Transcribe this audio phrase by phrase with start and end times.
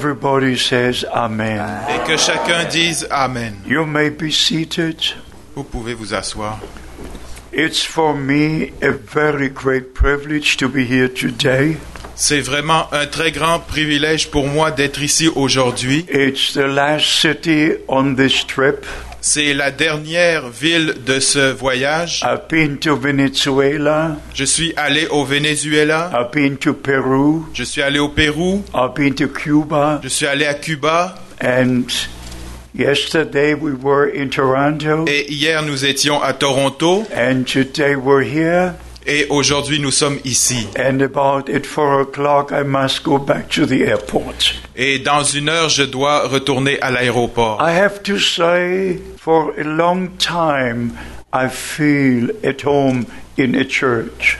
[0.00, 1.60] Everybody says Amen.
[1.90, 3.60] Et que chacun dise Amen.
[3.66, 4.96] You may be seated.
[5.54, 6.58] Vous pouvez vous asseoir.
[7.52, 11.76] It's for me a very great privilege to be here today.
[12.14, 16.06] C'est vraiment un très grand privilège pour moi d'être ici aujourd'hui.
[16.08, 18.86] It's the last city on this trip.
[19.22, 22.22] C'est la dernière ville de ce voyage.
[22.24, 24.16] I've been to Venezuela.
[24.34, 26.10] Je suis allé au Venezuela.
[26.14, 27.42] I've been to Peru.
[27.52, 28.64] Je suis allé au Pérou.
[28.74, 30.00] I've been to Cuba.
[30.02, 31.16] Je suis allé à Cuba.
[31.42, 31.84] And
[32.74, 35.04] yesterday we were in Toronto.
[35.06, 37.04] Et hier, nous étions à Toronto.
[37.14, 38.74] And today we're here.
[39.06, 40.68] Et aujourd'hui, nous sommes ici.
[40.78, 44.54] And about at four o'clock, I must go back to the airport.
[44.76, 47.58] Et dans une heure, je dois retourner à l'aéroport.
[47.60, 50.92] I have to say, for a long time,
[51.32, 53.06] I feel at home
[53.38, 54.38] in a church.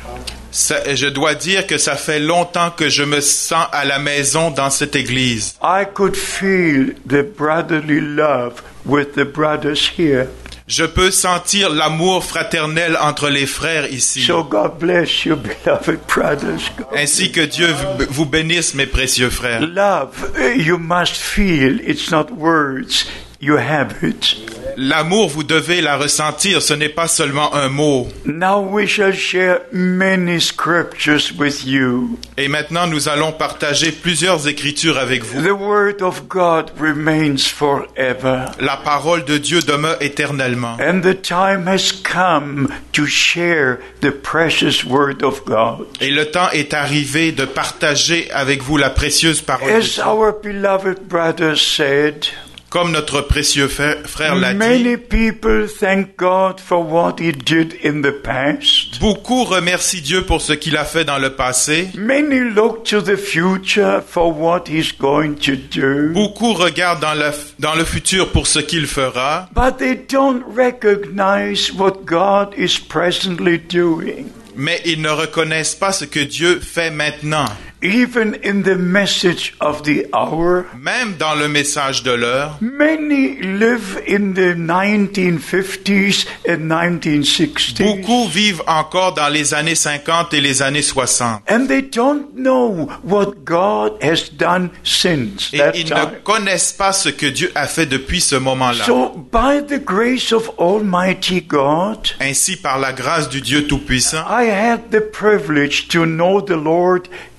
[0.52, 4.50] Ça- je dois dire que ça fait longtemps que je me sens à la maison
[4.50, 5.55] dans cette église.
[5.62, 10.27] I could feel the brotherly love with the brothers here.
[10.71, 14.23] Je peux sentir l'amour fraternel entre les frères ici.
[14.23, 16.71] So God bless you, beloved brothers.
[16.95, 17.67] Ainsi que Dieu
[18.09, 19.63] vous- bénisse, mes précieux frères.
[19.67, 21.81] Love, uh, you must feel.
[21.85, 23.05] It's not words.
[23.42, 24.36] You have it.
[24.77, 28.06] L'amour, vous devez la ressentir, ce n'est pas seulement un mot.
[28.27, 32.18] Now we shall share many scriptures with you.
[32.36, 35.42] Et maintenant, nous allons partager plusieurs écritures avec vous.
[35.42, 38.44] The word of God remains forever.
[38.61, 40.77] La parole de Dieu demeure éternellement.
[40.78, 45.86] And the time has come to share the precious word of God.
[46.00, 50.02] Et le temps est arrivé de partager avec vous la précieuse parole de As Dieu.
[50.05, 52.27] our beloved brother said,
[52.70, 58.01] Comme notre précieux frère, l'a dit, many people thank God for what he did in
[58.03, 59.01] the past.
[59.01, 61.89] beaucoup remercient Dieu pour ce qu'il a fait dans le passé.
[61.98, 66.11] Many look to the future for what he's going to do.
[66.13, 71.73] Beaucoup regardent dans le, dans le futur pour ce qu'il fera, But they don't recognize
[71.73, 74.27] what God is presently doing.
[74.55, 77.47] mais ils ne reconnaissent pas ce que Dieu fait maintenant.
[77.83, 84.02] Even in the message of the hour, Même dans le message de l'heure, many live
[84.07, 87.79] in the 1950s and 1960s.
[87.83, 91.41] beaucoup vivent encore dans les années 50 et les années 60.
[91.48, 95.98] And they don't know what God has done since Et that ils time.
[95.98, 98.85] ne connaissent pas ce que Dieu a fait depuis ce moment-là.
[98.85, 104.45] So, by the grace of Almighty God, Ainsi, par la grâce du Dieu Tout-Puissant, I
[104.51, 107.30] had the privilege to know the Lord in 1948.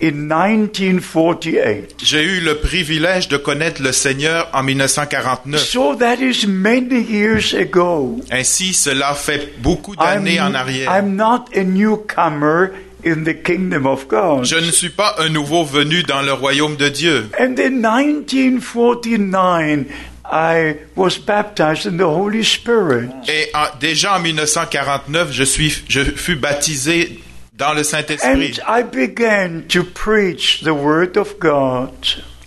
[2.03, 5.62] J'ai eu le privilège de connaître le Seigneur en 1949.
[5.62, 8.19] So that is many years ago.
[8.31, 10.90] Ainsi, cela fait beaucoup d'années en arrière.
[10.91, 12.72] I'm not a newcomer
[13.06, 14.45] in the kingdom of God.
[14.45, 17.29] Je ne suis pas un nouveau venu dans le royaume de Dieu.
[17.40, 19.85] And in 1949,
[20.25, 23.09] I was baptized in the Holy Spirit.
[23.28, 27.19] Et en- déjà en 1949, je, suis, je fus baptisé
[27.61, 28.59] dans le Saint-Esprit.
[28.67, 31.91] I began to preach the Word of God.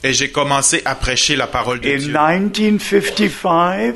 [0.03, 2.09] Et j'ai commencé à prêcher la parole de In Dieu.
[2.13, 3.95] 1955,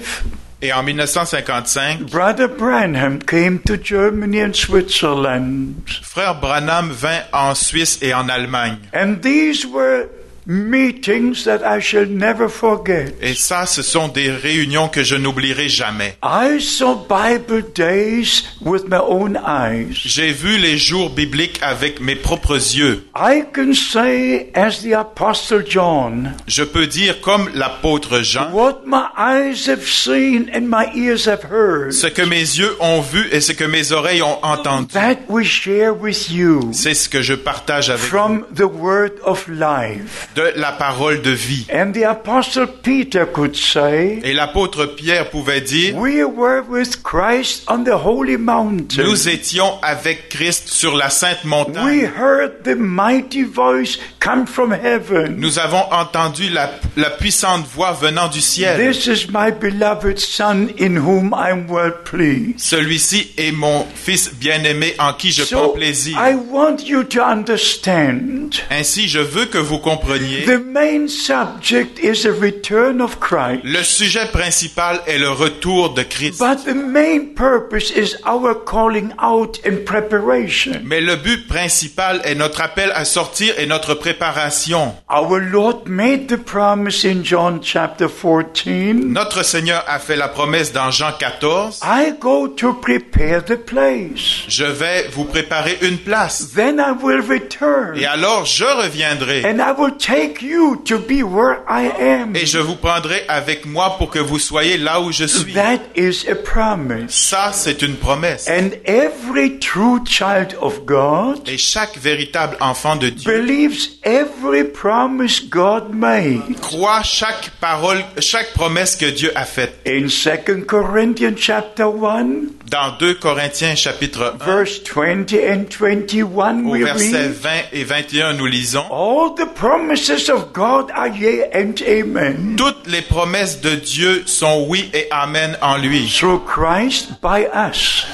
[0.62, 5.74] Et en 1955, Brother Branham came to Germany and Switzerland.
[6.02, 8.78] frère Branham vint en Suisse et en Allemagne.
[8.94, 10.06] And these were
[10.48, 13.14] meetings that I shall never forget.
[13.20, 16.16] Et ça, ce sont des réunions que je n'oublierai jamais.
[16.22, 19.92] I saw Bible days with my own eyes.
[19.92, 23.04] J'ai vu les jours bibliques avec mes propres yeux.
[23.14, 29.04] I can say, as the Apostle John, Je peux dire comme l'apôtre Jean, what my
[29.18, 33.42] eyes have seen and my ears have heard, ce que mes yeux ont vu et
[33.42, 34.86] ce que mes oreilles ont entendu.
[34.94, 39.12] that we share with you C'est ce que je partage avec vous from the Word
[39.24, 40.28] of life.
[40.38, 41.66] De la parole de vie.
[41.72, 47.64] And the Apostle Peter could say, Et l'apôtre Pierre pouvait dire, We were with Christ
[47.68, 49.02] on the holy mountain.
[49.02, 52.10] nous étions avec Christ sur la sainte We montagne.
[52.16, 55.36] heard the mighty voice come from heaven.
[55.38, 58.78] Nous avons entendu la, la puissante voix venant du ciel.
[58.78, 62.60] This is my beloved Son in whom I am well pleased.
[62.60, 66.16] Celui-ci est mon fils bien-aimé en qui je prends plaisir.
[66.18, 72.22] I want you to understand Ainsi, je veux que vous compreniez, the main subject is
[72.22, 73.62] the return of Christ.
[73.64, 76.38] le sujet principal est le retour de Christ.
[76.38, 80.80] But the main purpose is our calling out and preparation.
[80.84, 84.94] Mais le but principal est notre appel à sortir et notre préparation.
[85.10, 90.72] Our Lord made the promise in John chapter 14 Notre Seigneur a fait la promesse
[90.72, 94.44] dans Jean 14, I go to prepare the place.
[94.48, 96.48] je vais vous préparer une place.
[96.54, 101.22] Then I will return Et alors je reviendrai and I will take you to be
[101.22, 102.34] where I am.
[102.34, 105.52] Et je vous prendrai avec moi pour que vous soyez là où je suis.
[105.52, 107.10] That is a promise.
[107.10, 108.48] Ça, c'est une promesse.
[108.48, 115.42] And every true child of God Et chaque véritable enfant de Dieu believes every promise
[115.48, 116.58] God made.
[116.60, 119.74] croit chaque parole, chaque promesse que Dieu a faite.
[119.86, 126.74] In 2 Corinthians chapter 1, Dans 2 Corinthiens chapitre 1, verse 20 and 21, au
[126.74, 129.97] verset read, 20 et 21, nous lisons All the promises
[130.28, 132.56] of God are yea and amen.
[132.56, 136.08] Toutes les promesses de Dieu sont oui et amen en lui.
[136.08, 138.06] Through Christ by us.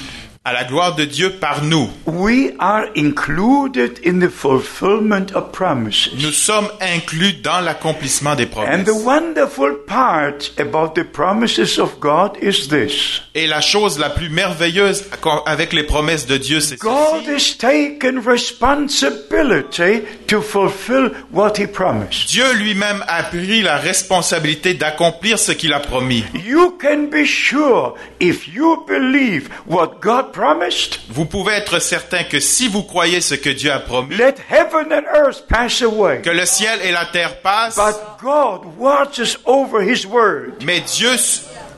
[0.46, 1.88] À la gloire de Dieu par nous.
[2.04, 6.10] We are included in the fulfillment of promises.
[6.22, 8.84] Nous sommes inclus dans l'accomplissement des And promesses.
[8.84, 13.22] the wonderful part about the promises of God is this.
[13.34, 15.04] Et la chose la plus merveilleuse
[15.46, 17.30] avec les promesses de Dieu, c'est God ceci.
[17.30, 22.28] has taken responsibility to fulfill what he promised.
[22.28, 26.22] Dieu lui-même a pris la responsabilité d'accomplir ce qu'il a promis.
[26.46, 32.40] You can be sure if you believe what God promised, Vous pouvez être certain que
[32.40, 36.20] si vous croyez ce que Dieu a promis, let heaven and earth pass away.
[36.22, 41.10] que le ciel et la terre passent, But God watches over his word mais Dieu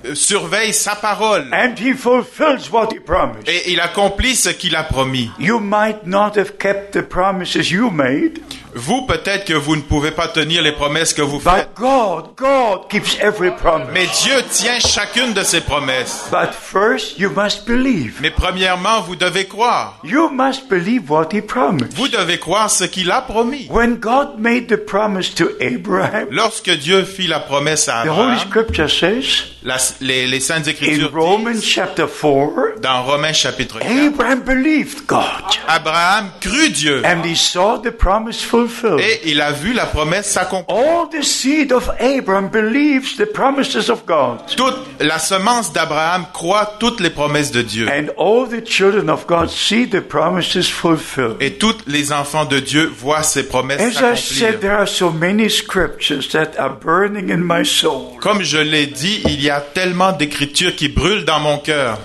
[0.06, 3.48] euh, surveille sa parole and he fulfills what he promised.
[3.48, 5.30] et il accomplit ce qu'il a promis.
[5.38, 8.40] You might not have kept the promises you made,
[8.78, 12.24] Vous, peut-être que vous ne pouvez pas tenir les promesses que vous faites, but God,
[12.36, 13.88] God keeps every promise.
[13.92, 16.28] mais Dieu tient chacune de ses promesses.
[16.30, 18.18] But first you must believe.
[18.20, 19.98] Mais premièrement, vous devez croire.
[20.04, 21.94] You must believe what he promised.
[21.94, 23.66] Vous devez croire ce qu'il a promis.
[23.70, 28.34] When God made the promise to Abraham, Lorsque Dieu fit la promesse à the Holy
[28.34, 33.32] Abraham, Scripture says la- les, les Saintes in Écritures Romans disent, chapter 4, dans Romains
[33.32, 35.22] chapitre 4, Abraham believed God
[35.68, 39.00] Abraham crut Dieu and he saw the promise fulfilled.
[39.00, 40.76] et il a vu la promesse s'accomplir.
[40.76, 44.38] All the seed of Abraham believes the promises of God.
[44.56, 47.88] Toute la semence d'Abraham croit toutes les promesses de Dieu.
[47.88, 51.36] And all the children of God see the promises fulfilled.
[51.40, 54.60] Et tous les enfants de Dieu voient ces promesses As I said, s'accomplir.
[54.60, 58.16] there are so many scriptures that are burning in my soul.
[58.20, 61.98] Comme je l'ai dit, il y a tellement d'écritures qui brûlent dans mon cœur.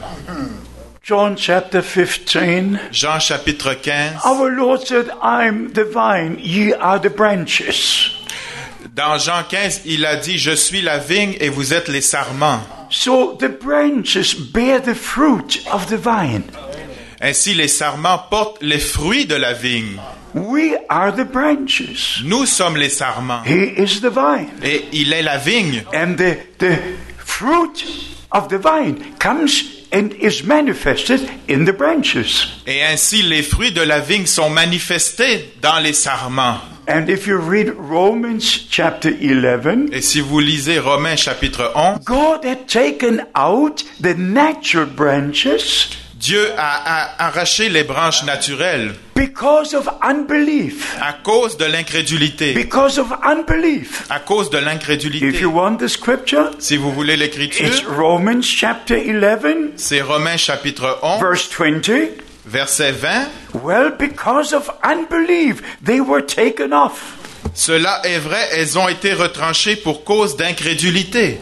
[1.04, 2.78] John chapter 15.
[2.92, 4.22] Jean chapitre 15.
[4.24, 8.18] Our Lord said, I'm the vine, ye are the branches.
[8.96, 12.62] Dans Jean 15, il a dit, je suis la vigne et vous êtes les sarments.
[12.90, 16.44] So the branches bear the fruit of the vine.
[17.22, 20.00] Ainsi, les sarments portent les fruits de la vigne.
[20.34, 22.22] We are the branches.
[22.24, 23.44] Nous sommes les sarments.
[23.46, 24.50] He is the vine.
[24.64, 25.84] Et il est la vigne.
[25.94, 26.78] And the, the
[27.42, 27.84] fruit
[28.32, 32.62] of the vine comes and is manifested in the branches.
[32.68, 36.60] Et ainsi, les fruits de la vigne sont manifestés dans les sarments.
[36.88, 42.44] And if you read Romans chapter 11, Et si vous lisez Romains chapitre 11, God
[42.44, 45.90] had taken out the natural branches
[46.22, 50.96] Dieu a, a arraché les branches naturelles because of unbelief.
[51.02, 52.54] à cause de l'incrédulité.
[52.54, 54.06] Because of unbelief.
[54.10, 55.40] À cause de If l'incrédulité.
[55.40, 61.00] you want the scripture, Si vous voulez it's l'écriture, Romans chapter 11, c'est Romains chapitre
[61.02, 62.10] 11, verse 20.
[62.46, 63.28] verset 20.
[63.64, 67.18] Well, because of unbelief, they were taken off.
[67.54, 71.40] Cela est vrai, elles ont été retranchées pour cause d'incrédulité.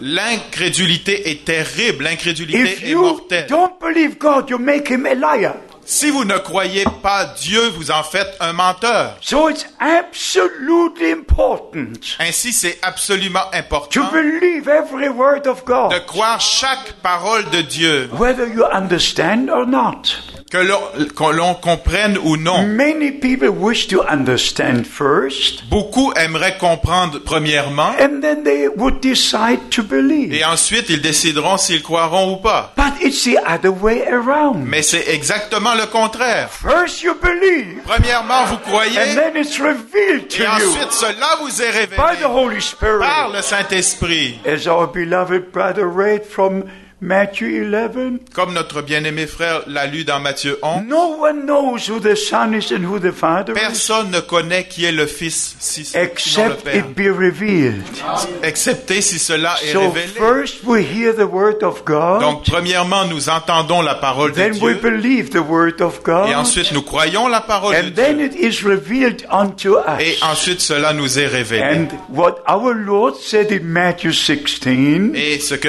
[0.00, 3.46] L'incrédulité est terrible, l'incrédulité est you mortelle.
[5.90, 6.00] Believe.
[6.00, 9.16] Si vous ne croyez pas Dieu, vous en faites un menteur.
[9.20, 16.06] So it's absolutely important Ainsi, c'est absolument to important believe every word of de God,
[16.06, 20.02] croire chaque parole de Dieu, whether you understand or not.
[20.50, 20.58] que
[21.32, 22.66] l'on comprenne ou non.
[22.66, 29.70] Many people wish to understand first, Beaucoup aimeraient comprendre premièrement, and then they would decide
[29.70, 30.32] to believe.
[30.34, 32.72] et ensuite ils décideront s'ils croiront ou pas.
[32.76, 34.64] But it's the other way around.
[34.66, 36.48] Mais c'est exactement le contraire.
[36.50, 41.36] First you believe, Premièrement, vous croyez, and then it's revealed to et you ensuite cela
[41.40, 43.00] vous est by révélé the Holy Spirit.
[43.00, 44.40] par le Saint-Esprit.
[44.46, 46.64] As our beloved brother read from
[47.02, 51.98] Matthew 11, Comme notre bien-aimé frère l'a lu dans Matthieu 11, no one knows who
[51.98, 55.56] the Son is and who the Father is personne ne connaît qui est le Fils,
[55.58, 57.82] si sinon le except Père, it be revealed.
[58.42, 60.08] excepté si cela est So révélé.
[60.08, 64.52] first we hear the word of God, Donc, premièrement, nous entendons la parole de then
[64.60, 67.94] we Dieu, believe the word of et God, ensuite nous croyons la parole de and
[67.94, 70.22] then Dieu, it is revealed unto et us.
[70.22, 71.62] ensuite cela nous est révélé.
[71.62, 75.68] And what our Lord said in Matthew 16, Et ce que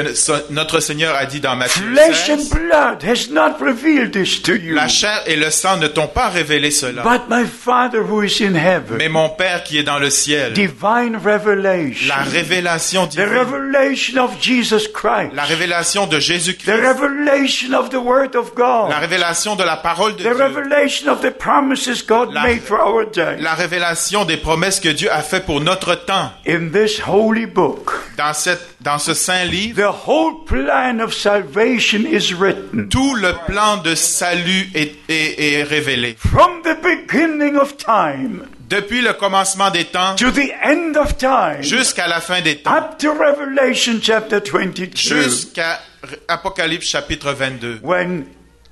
[0.52, 4.42] notre Seigneur a a dit dans Matthieu Flesh and 16, blood has not revealed this
[4.42, 8.00] to you, la chair et le sang ne t'ont pas révélé cela, but my Father
[8.00, 8.98] who is in heaven.
[8.98, 10.54] mais mon Père qui est dans le ciel.
[10.54, 12.08] Divine revelation.
[12.08, 15.34] La révélation The divine, revelation of Jesus Christ.
[15.34, 18.92] la révélation de The Jésus-Christ, revelation of the Word of la God.
[19.00, 22.80] révélation de la parole de The Dieu, revelation of the promises God La- made for
[22.80, 23.38] our day.
[23.40, 26.32] la révélation des promesses que Dieu a fait pour notre temps.
[26.48, 32.00] In this holy book, Dans, cette, dans ce saint livre, the whole plan of salvation
[32.06, 32.90] is written.
[32.90, 36.16] tout le plan de salut est, est- est révélé.
[36.18, 41.62] From the beginning of time Depuis le commencement des temps to the end of time,
[41.62, 45.80] jusqu'à la fin des temps, up to Revelation chapter 22, jusqu'à
[46.28, 47.80] Apocalypse chapitre 22.
[47.84, 48.26] when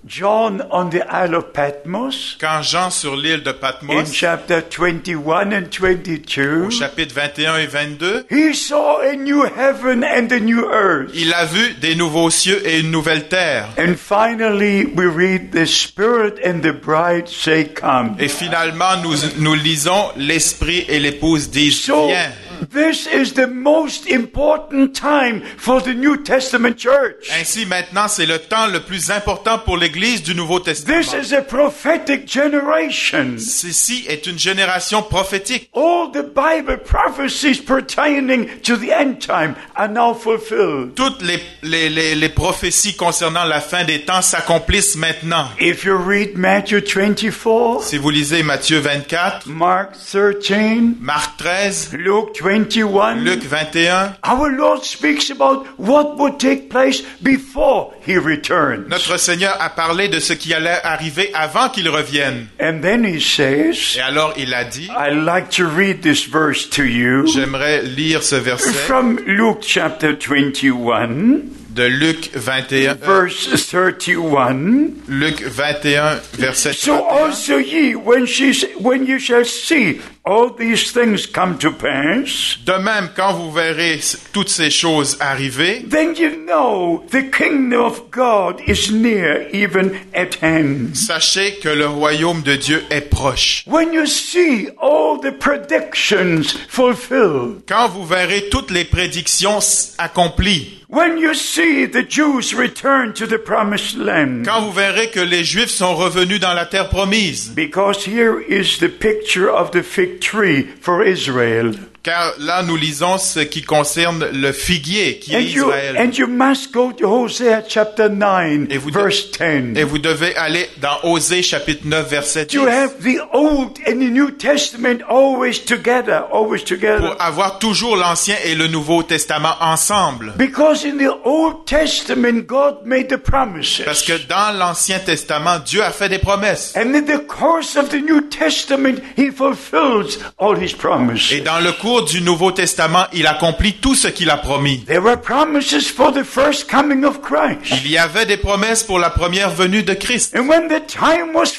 [0.06, 5.52] John on the Isle of Patmos, Quand Jean sur l'île de in Patmos, chapter 21
[5.52, 10.64] and 22, au chapitre 21 et 22, he saw a new heaven and a new
[10.72, 11.12] earth.
[11.14, 13.68] il a vu des nouveaux cieux et une nouvelle terre.
[13.78, 18.16] And finally, we read the Spirit and the bride say, Come.
[18.20, 22.32] Et finalement, nous, nous lisons l'Esprit et l'épouse disent, So, viens.
[22.72, 27.30] this is the most important time for the New Testament church.
[27.40, 31.02] Ainsi maintenant, c'est le temps le plus important pour l'Église du Nouveau Testament.
[31.02, 33.38] This is a prophetic generation.
[33.38, 35.70] Ceci est une génération prophétique.
[35.74, 40.96] All the Bible prophecies pertaining to the end time are now fulfilled.
[40.96, 45.48] Toutes les, les, les, les prophéties concernant la fin des temps s'accomplissent maintenant.
[45.60, 52.40] If you read Matthew 24, Si vous lisez Matthieu 24, Mark 13, Marc 13, Luke
[52.42, 58.88] 21, Luc 21, our Lord speaks about what would take place before he returns.
[58.90, 62.48] notre Seigneur a parlé de ce qui allait arriver avant qu'il revienne.
[62.60, 66.70] And then he says, Et alors il a dit, I like to read this verse
[66.72, 73.48] to you j'aimerais lire ce verset from Luke chapter 21, de Luc 21, euh, verse
[73.72, 74.90] 31.
[75.08, 77.22] Luc 21, verset So 31.
[77.22, 82.74] also ye, when, she, when you shall see all these things come to pass, De
[82.74, 84.00] même, quand vous verrez
[84.32, 90.36] toutes ces choses arriver, then you know the kingdom of God is near, even at
[90.42, 90.96] hand.
[90.96, 93.64] sachez que le royaume de Dieu est proche.
[93.66, 99.60] When you see all the predictions fulfilled, Quand vous verrez toutes les prédictions
[99.98, 105.20] accomplies, when you see the Jews return to the promised land, quand vous verrez que
[105.20, 109.82] les Juifs sont revenus dans la terre promise, because here is the picture of the
[109.84, 111.74] fig tree for Israel.
[112.04, 115.98] Car là nous lisons ce qui concerne le figuier qui est And you, Israël.
[115.98, 119.78] and you must go to Hosea chapter 9, Et vous- verse 10.
[119.78, 124.00] Et vous devez aller dans Osée chapitre 9 verset 10 You have the Old and
[124.00, 127.00] the New Testament always together, always together.
[127.12, 130.34] pour avoir toujours l'Ancien et le Nouveau Testament ensemble.
[130.38, 133.84] Because in the Old Testament, God made the promises.
[133.84, 136.74] Parce que dans l'Ancien Testament, Dieu a fait des promesses.
[136.78, 141.32] And in the course of the New Testament, He fulfills all His promises.
[141.34, 144.84] Et dans le cours du Nouveau Testament, il accomplit tout ce qu'il a promis.
[144.86, 147.82] There were promises for the first coming of Christ.
[147.84, 150.36] Il y avait des promesses pour la première venue de Christ.
[150.38, 151.50] And when the time was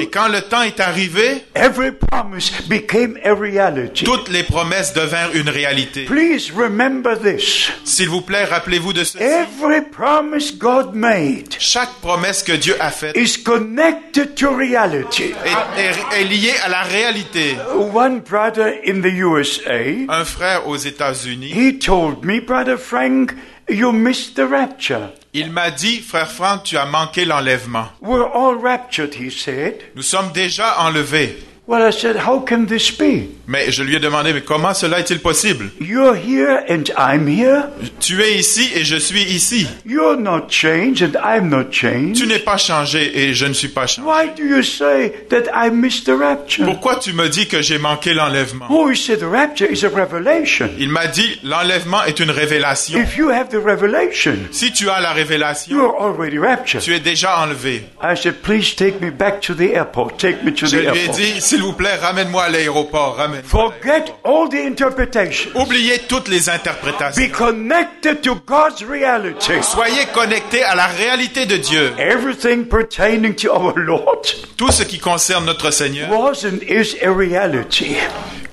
[0.00, 4.04] Et quand le temps est arrivé, every promise became a reality.
[4.04, 6.04] toutes les promesses devinrent une réalité.
[6.04, 7.70] Please remember this.
[7.84, 9.18] S'il vous plaît, rappelez-vous de ceci.
[9.22, 15.24] Every promise God made Chaque promesse que Dieu a faite is connected to reality.
[15.44, 17.56] est, est- est liée à la réalité.
[17.94, 19.12] One brother in the
[19.48, 23.32] USA, Un frère aux États-Unis, he told me, Brother Frank,
[23.68, 25.10] you missed the rapture.
[25.32, 27.86] il m'a dit, frère Franck, tu as manqué l'enlèvement.
[28.00, 29.74] We're all raptured, he said.
[29.94, 31.36] Nous sommes déjà enlevés.
[31.68, 33.28] Well, I said, how can this be?
[33.46, 35.70] Mais je lui ai demandé, mais comment cela est-il possible?
[35.78, 37.64] You're here and I'm here?
[38.00, 39.66] Tu es ici et je suis ici.
[39.84, 42.26] You're not changed and I'm not Tu changed.
[42.26, 44.08] n'es pas changé et je ne suis pas changé.
[44.08, 46.64] Why do you say that I missed the rapture?
[46.64, 48.66] Pourquoi tu me dis que j'ai manqué l'enlèvement?
[48.70, 50.70] Oh, he said the rapture is a revelation.
[50.78, 52.98] Il m'a dit, l'enlèvement est une révélation.
[52.98, 56.80] If you have the revelation, Si tu as la révélation, you're already raptured.
[56.82, 57.82] tu es déjà enlevé.
[58.02, 60.16] I said, please take me back to the airport.
[60.18, 61.16] Take me to Je the lui ai airport.
[61.18, 65.50] dit, s'il vous plaît, ramène-moi à l'aéroport, ramène Forget all the interpretations.
[65.56, 67.20] Oubliez toutes les interprétations.
[67.20, 69.60] Be connected to God's reality.
[69.62, 71.92] Soyez connectés à la réalité de Dieu.
[71.98, 74.22] Everything pertaining to our Lord
[74.56, 77.96] Tout ce qui concerne notre Seigneur was and is a reality.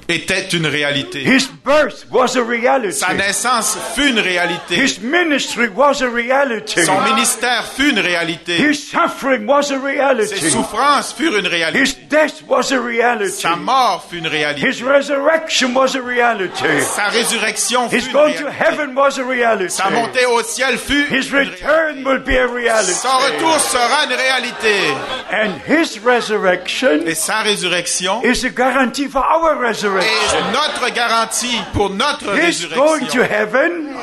[0.08, 1.24] Était une réalité.
[1.24, 2.94] His birth was a reality.
[3.00, 4.76] Sa naissance fut une réalité.
[4.76, 6.84] His ministry was a reality.
[6.86, 8.58] Son ministère fut une réalité.
[8.58, 10.50] His suffering was a Ses reality.
[10.52, 11.82] souffrances furent une réalité.
[11.82, 13.32] His death was a reality.
[13.32, 14.68] Sa mort fut une réalité.
[14.70, 16.82] His resurrection was a reality.
[16.82, 18.64] Sa résurrection fut His une going to réalité.
[18.64, 19.70] heaven was a reality.
[19.72, 21.66] Sa montée au ciel fut His une réalité.
[21.66, 22.94] return will be a reality.
[22.94, 24.94] Son retour sera une réalité.
[25.32, 29.95] And his resurrection Et sa résurrection is a guarantee for our resurrection.
[30.04, 33.24] Est notre garantie pour notre His going to résurrection.
[33.24, 33.96] heaven,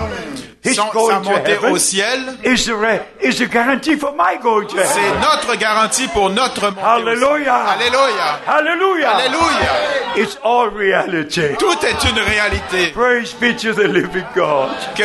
[0.65, 3.97] his Son- sa going to montée heaven au ciel, is a, re- is a guarantee
[3.97, 5.21] for my going to c'est heaven.
[5.21, 7.19] notre garantie pour notre montée au ciel.
[7.19, 7.65] Hallelujah.
[7.75, 8.41] Alléluia.
[8.47, 9.11] Hallelujah.
[9.17, 9.73] Alléluia.
[10.17, 11.57] It's all reality.
[11.59, 12.93] Tout est une réalité.
[12.93, 14.71] Praise be to the living God.
[14.95, 15.05] Que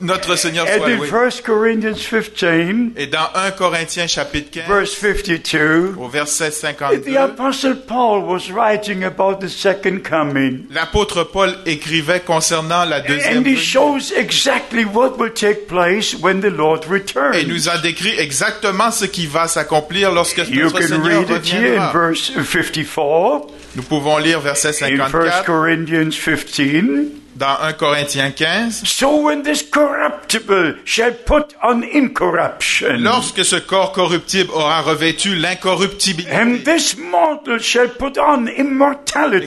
[0.00, 1.08] notre Seigneur soit loué.
[1.08, 1.94] 1 Corinthians
[2.34, 8.22] 15, Et dans 1 Corinthiens chapitre 15, verse 52, au verset the 52, Apostle Paul
[8.24, 10.66] was writing about the second coming.
[10.70, 16.14] l'apôtre Paul écrivait concernant la deuxième And he venue shows exactly what will take place
[16.20, 17.46] when the Lord et returns.
[17.48, 21.46] nous a décrit exactement ce qui va s'accomplir lorsque You notre can Seigneur read it
[21.52, 21.92] here in reviendra.
[21.92, 27.10] verse 54, Nous pouvons lire verset in 1 54 Corinthians 15.
[27.36, 28.82] Dans 1 Corinthiens 15.
[28.84, 35.42] So when this corruptible shall put on incorruption, Lorsque ce corps corruptible aura revêtu and
[35.42, 38.64] l'incorruptibilité this mortal shall put on et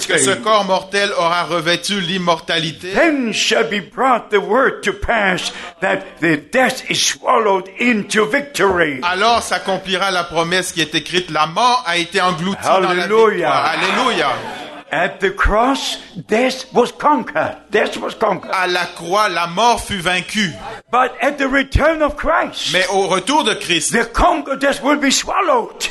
[0.07, 5.51] que ce corps mortel aura revêtu l'immortalité, then shall be brought the word to pass
[5.81, 8.99] that the death is swallowed into victory.
[9.03, 13.65] alors s'accomplira la promesse qui est écrite, la mort a été engloutie dans la victoire.
[13.65, 14.33] Alléluia.
[14.91, 17.57] At the cross, death was conquered.
[17.69, 18.51] Death was conquered.
[18.51, 20.51] À la croix, la mort fut vaincue.
[20.91, 24.97] But at the return of Christ, Mais au retour de Christ, the conquered death will
[24.97, 25.87] be swallowed.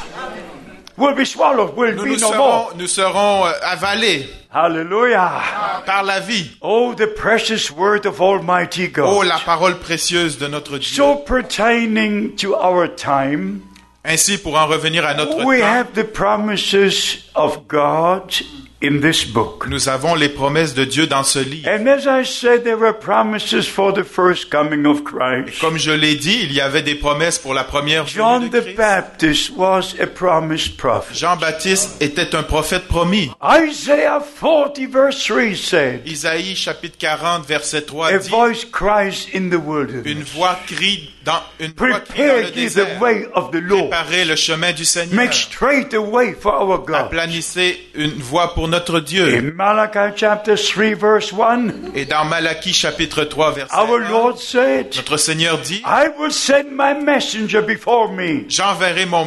[0.96, 1.76] Will be swallowed.
[1.76, 2.72] Will nous, be nous no serons, more.
[2.76, 5.82] nous serons euh, avalés Hallelujah.
[5.86, 6.50] par la vie.
[6.60, 9.26] Oh, the precious word of Almighty Oh, God.
[9.28, 10.96] la parole précieuse de notre Dieu.
[10.96, 13.62] So pertaining to our time,
[14.04, 18.32] Ainsi, pour en revenir à notre we temps, have the promises of God
[18.80, 19.66] in this book.
[19.68, 21.68] nous avons les promesses de Dieu dans ce livre.
[21.68, 25.60] And as I said, there were promises for the first coming of Christ.
[25.60, 28.60] Comme je l'ai dit, il y avait des promesses pour la première John venue de
[28.60, 28.76] the Christ.
[28.76, 31.14] Baptist was a promised prophet.
[31.14, 33.30] Jean-Baptiste était un prophète promis.
[33.42, 39.50] Isaiah 40 verse 3 said, Isaïe chapitre 40 verset 3 A dit voice cries in
[39.50, 43.00] the Une wilderness, voix crie dans une voix crie dans Prepare le désert.
[43.02, 43.90] way of the Lord.
[43.90, 45.14] Préparez le chemin du Seigneur.
[45.14, 46.94] Make straight the way for our God.
[46.96, 49.36] Aplanissez une voie pour notre Dieu.
[49.36, 54.38] In Malachi chapter 3 verse 1, Et dans Malachie chapitre 3 verset our 1, Lord
[54.38, 59.26] said, notre Seigneur dit I will send my messenger before me J'enverrai mon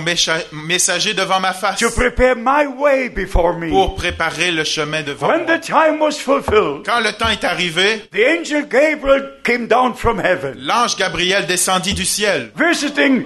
[0.51, 3.69] messager devant ma face to prepare my way before me.
[3.69, 5.57] pour préparer le chemin devant When moi.
[5.57, 10.19] the time was fulfilled, Quand le temps est arrivé, the angel Gabriel came down from
[10.19, 13.25] heaven, l'ange Gabriel descendit du ciel, visiting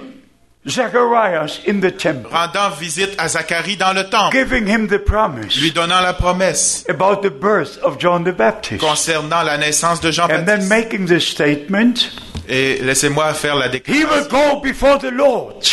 [0.68, 5.56] Zacharias in the temple, rendant visite à Zacharie dans le temple, giving him the promise
[5.60, 8.80] lui donnant la promesse about the birth of John the Baptist.
[8.80, 10.68] concernant la naissance de And then Jean-Baptiste.
[10.68, 12.10] making the statement,
[12.48, 14.08] Et laissez-moi faire la he déclaration.
[14.08, 15.64] will go before the Lord.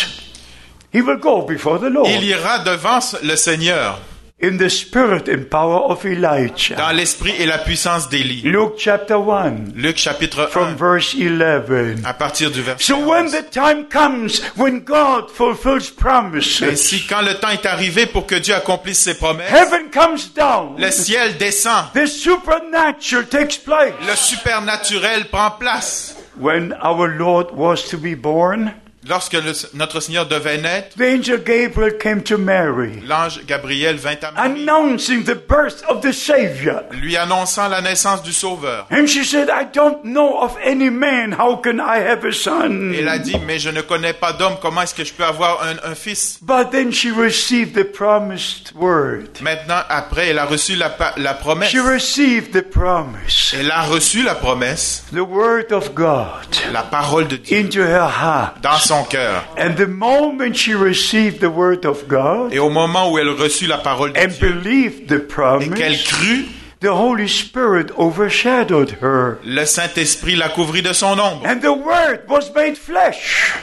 [0.93, 3.99] He will go before the Lord Il ira devant le Seigneur
[4.43, 6.75] in the spirit and power of Elijah.
[6.75, 8.41] dans l'esprit et la puissance d'Élie.
[8.43, 12.03] Luke chapter 1 Luc chapitre from 1, verse 11.
[12.05, 13.31] à partir du verset So when 11.
[13.31, 18.35] the time comes when God fulfills promises, Ainsi, quand le temps est arrivé pour que
[18.35, 23.93] Dieu accomplisse ses promesses, heaven comes down, le ciel descend, the supernatural takes place.
[24.05, 26.15] le supernaturel prend place.
[26.35, 28.73] When our Lord was to be born,
[29.07, 34.15] Lorsque le- notre Seigneur devait naître, the angel Gabriel came to Mary, l'ange Gabriel vint
[34.21, 36.83] à Marie, announcing the birth of the Savior.
[36.91, 38.87] lui annonçant la naissance du Sauveur.
[38.91, 41.33] And she said, I don't know of any man.
[41.33, 42.93] How can I have a son?
[42.93, 45.61] Il a dit, mais je ne connais pas d'homme, comment est-ce que je peux avoir
[45.63, 46.39] un, un fils?
[46.41, 49.41] But then she received the promised word.
[49.41, 50.89] Maintenant, après, elle a reçu la,
[51.33, 51.69] promesse.
[51.71, 57.27] She received the promise, Elle a reçu la promesse, the word of God, la parole
[57.27, 58.61] de Dieu, into her heart.
[58.61, 59.43] dans son cœur.
[59.57, 63.65] And the moment she received the word of God Et au moment où elle reçut
[63.65, 66.45] la parole de and Dieu believed the et qu'elle promise, crut,
[66.83, 69.39] the Holy Spirit overshadowed her.
[69.43, 71.41] le Saint-Esprit la couvrit de son ombre.
[71.45, 73.53] And the word was made flesh.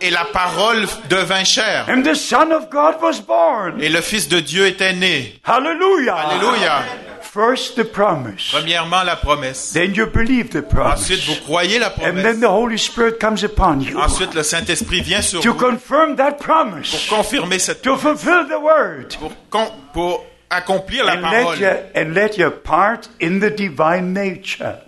[0.00, 1.86] Et la parole devint chair.
[1.88, 3.80] And the Son of God was born.
[3.80, 5.40] Et le Fils de Dieu était né.
[5.44, 6.16] Hallelujah.
[6.16, 6.84] Alléluia.
[7.32, 8.50] First the promise.
[8.52, 9.72] Premièrement, la promesse.
[9.72, 11.40] Then you believe the Ensuite, vous promise.
[11.44, 12.40] croyez la And then promesse.
[12.40, 16.32] the Holy Spirit comes upon you Ensuite, le Saint-Esprit vient sur to vous confirm that
[16.38, 19.14] pour promise, confirmer cette to fulfill the word.
[19.18, 21.58] pour, con- pour accomplir la and let, parole.
[21.58, 24.78] you, and let your part in the divine nature.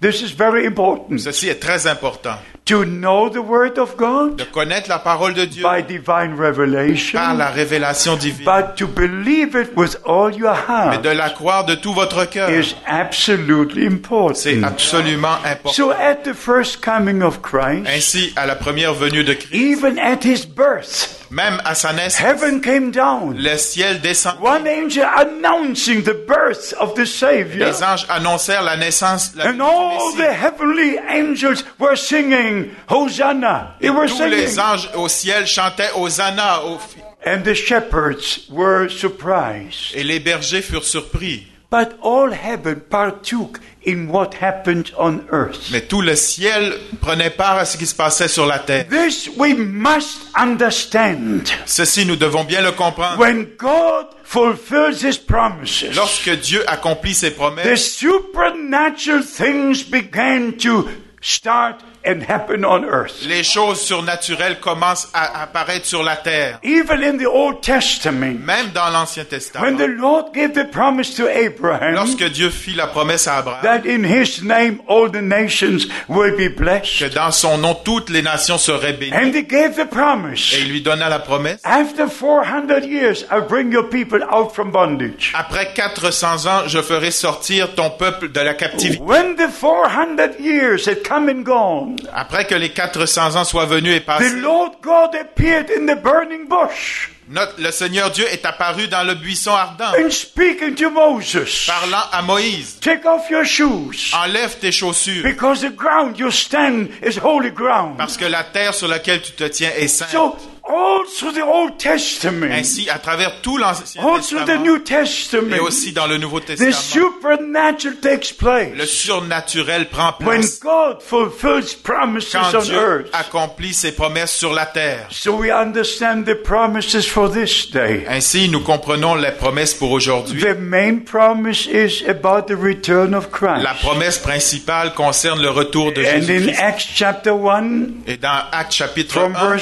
[0.00, 1.18] This is very important.
[1.20, 2.38] Ceci est très important.
[2.66, 7.16] To know the Word of De God connaître la parole de Dieu by divine revelation,
[7.16, 11.30] par la révélation divine, but to believe it with all your mais heart de la
[11.30, 12.50] croire de tout votre cœur.
[12.50, 14.64] is absolutely C'est important.
[14.64, 15.74] absolument important.
[15.74, 19.96] So at the first coming of Christ, Ainsi, à la première venue de Christ, even
[20.00, 23.36] at his birth, même à sa naissance, heaven came down.
[23.38, 24.38] le ciel descend.
[24.40, 27.64] One angel announcing the birth of the Savior.
[27.66, 32.55] Les anges annoncèrent la naissance la And all the heavenly angels were singing
[32.88, 33.76] Hosanna.
[33.80, 34.60] They were Tous les singing.
[34.60, 36.78] anges au ciel chantaient Hosanna au-
[37.24, 39.94] And the shepherds were surprised.
[39.94, 41.46] et les bergers furent surpris.
[41.68, 45.68] But all heaven partook in what happened on earth.
[45.72, 48.86] Mais tout le ciel prenait part à ce qui se passait sur la terre.
[48.88, 51.42] This we must understand.
[51.66, 53.18] Ceci, nous devons bien le comprendre.
[53.18, 60.88] When God fulfills his promises, Lorsque Dieu accomplit ses the promesses, supernatural things began to
[61.20, 63.24] start and happen on earth.
[63.26, 66.58] les choses surnaturelles commencent à apparaître sur la terre.
[66.62, 71.14] Even in the Old Testament, Même dans l'Ancien when Testament, the Lord gave the promise
[71.16, 75.22] to Abraham lorsque Dieu fit la promesse à Abraham, that in his name all the
[75.22, 79.42] nations will be que blessed, dans son nom toutes les nations seraient bénies, and he
[79.42, 83.88] gave the promise, et il lui donna la promesse, after 400 years, I'll bring your
[83.88, 85.32] people out from bondage.
[85.34, 89.02] après 400 ans, je ferai sortir ton peuple de la captivité.
[89.02, 93.94] When the 400 years had come and gone, Après que les 400 ans soient venus
[93.96, 98.46] et passés, the Lord God appeared in the burning bush notre- le Seigneur Dieu est
[98.46, 103.44] apparu dans le buisson ardent, and speaking to Moses, parlant à Moïse, take off your
[103.44, 107.96] shoes enlève tes chaussures, because the ground you stand is holy ground.
[107.98, 110.10] parce que la terre sur laquelle tu te tiens est sainte.
[110.10, 110.36] So
[110.68, 115.92] all through the Old Testament, Ainsi, à travers tout l'Ancien Testament New et Testament, aussi
[115.92, 121.74] dans le Nouveau the Testament, supernatural takes le place surnaturel prend when place God fulfills
[121.82, 123.08] promises quand on Dieu earth.
[123.12, 125.06] accomplit ses promesses sur la terre.
[125.10, 128.04] So we understand the promises for this day.
[128.08, 130.40] Ainsi, nous comprenons les promesses pour aujourd'hui.
[130.40, 133.62] The main promise is about the return of Christ.
[133.62, 136.60] La promesse principale concerne le retour de And in Jésus-Christ.
[136.60, 137.62] Acts chapter 1,
[138.06, 139.58] Et dans Actes chapitre from 1,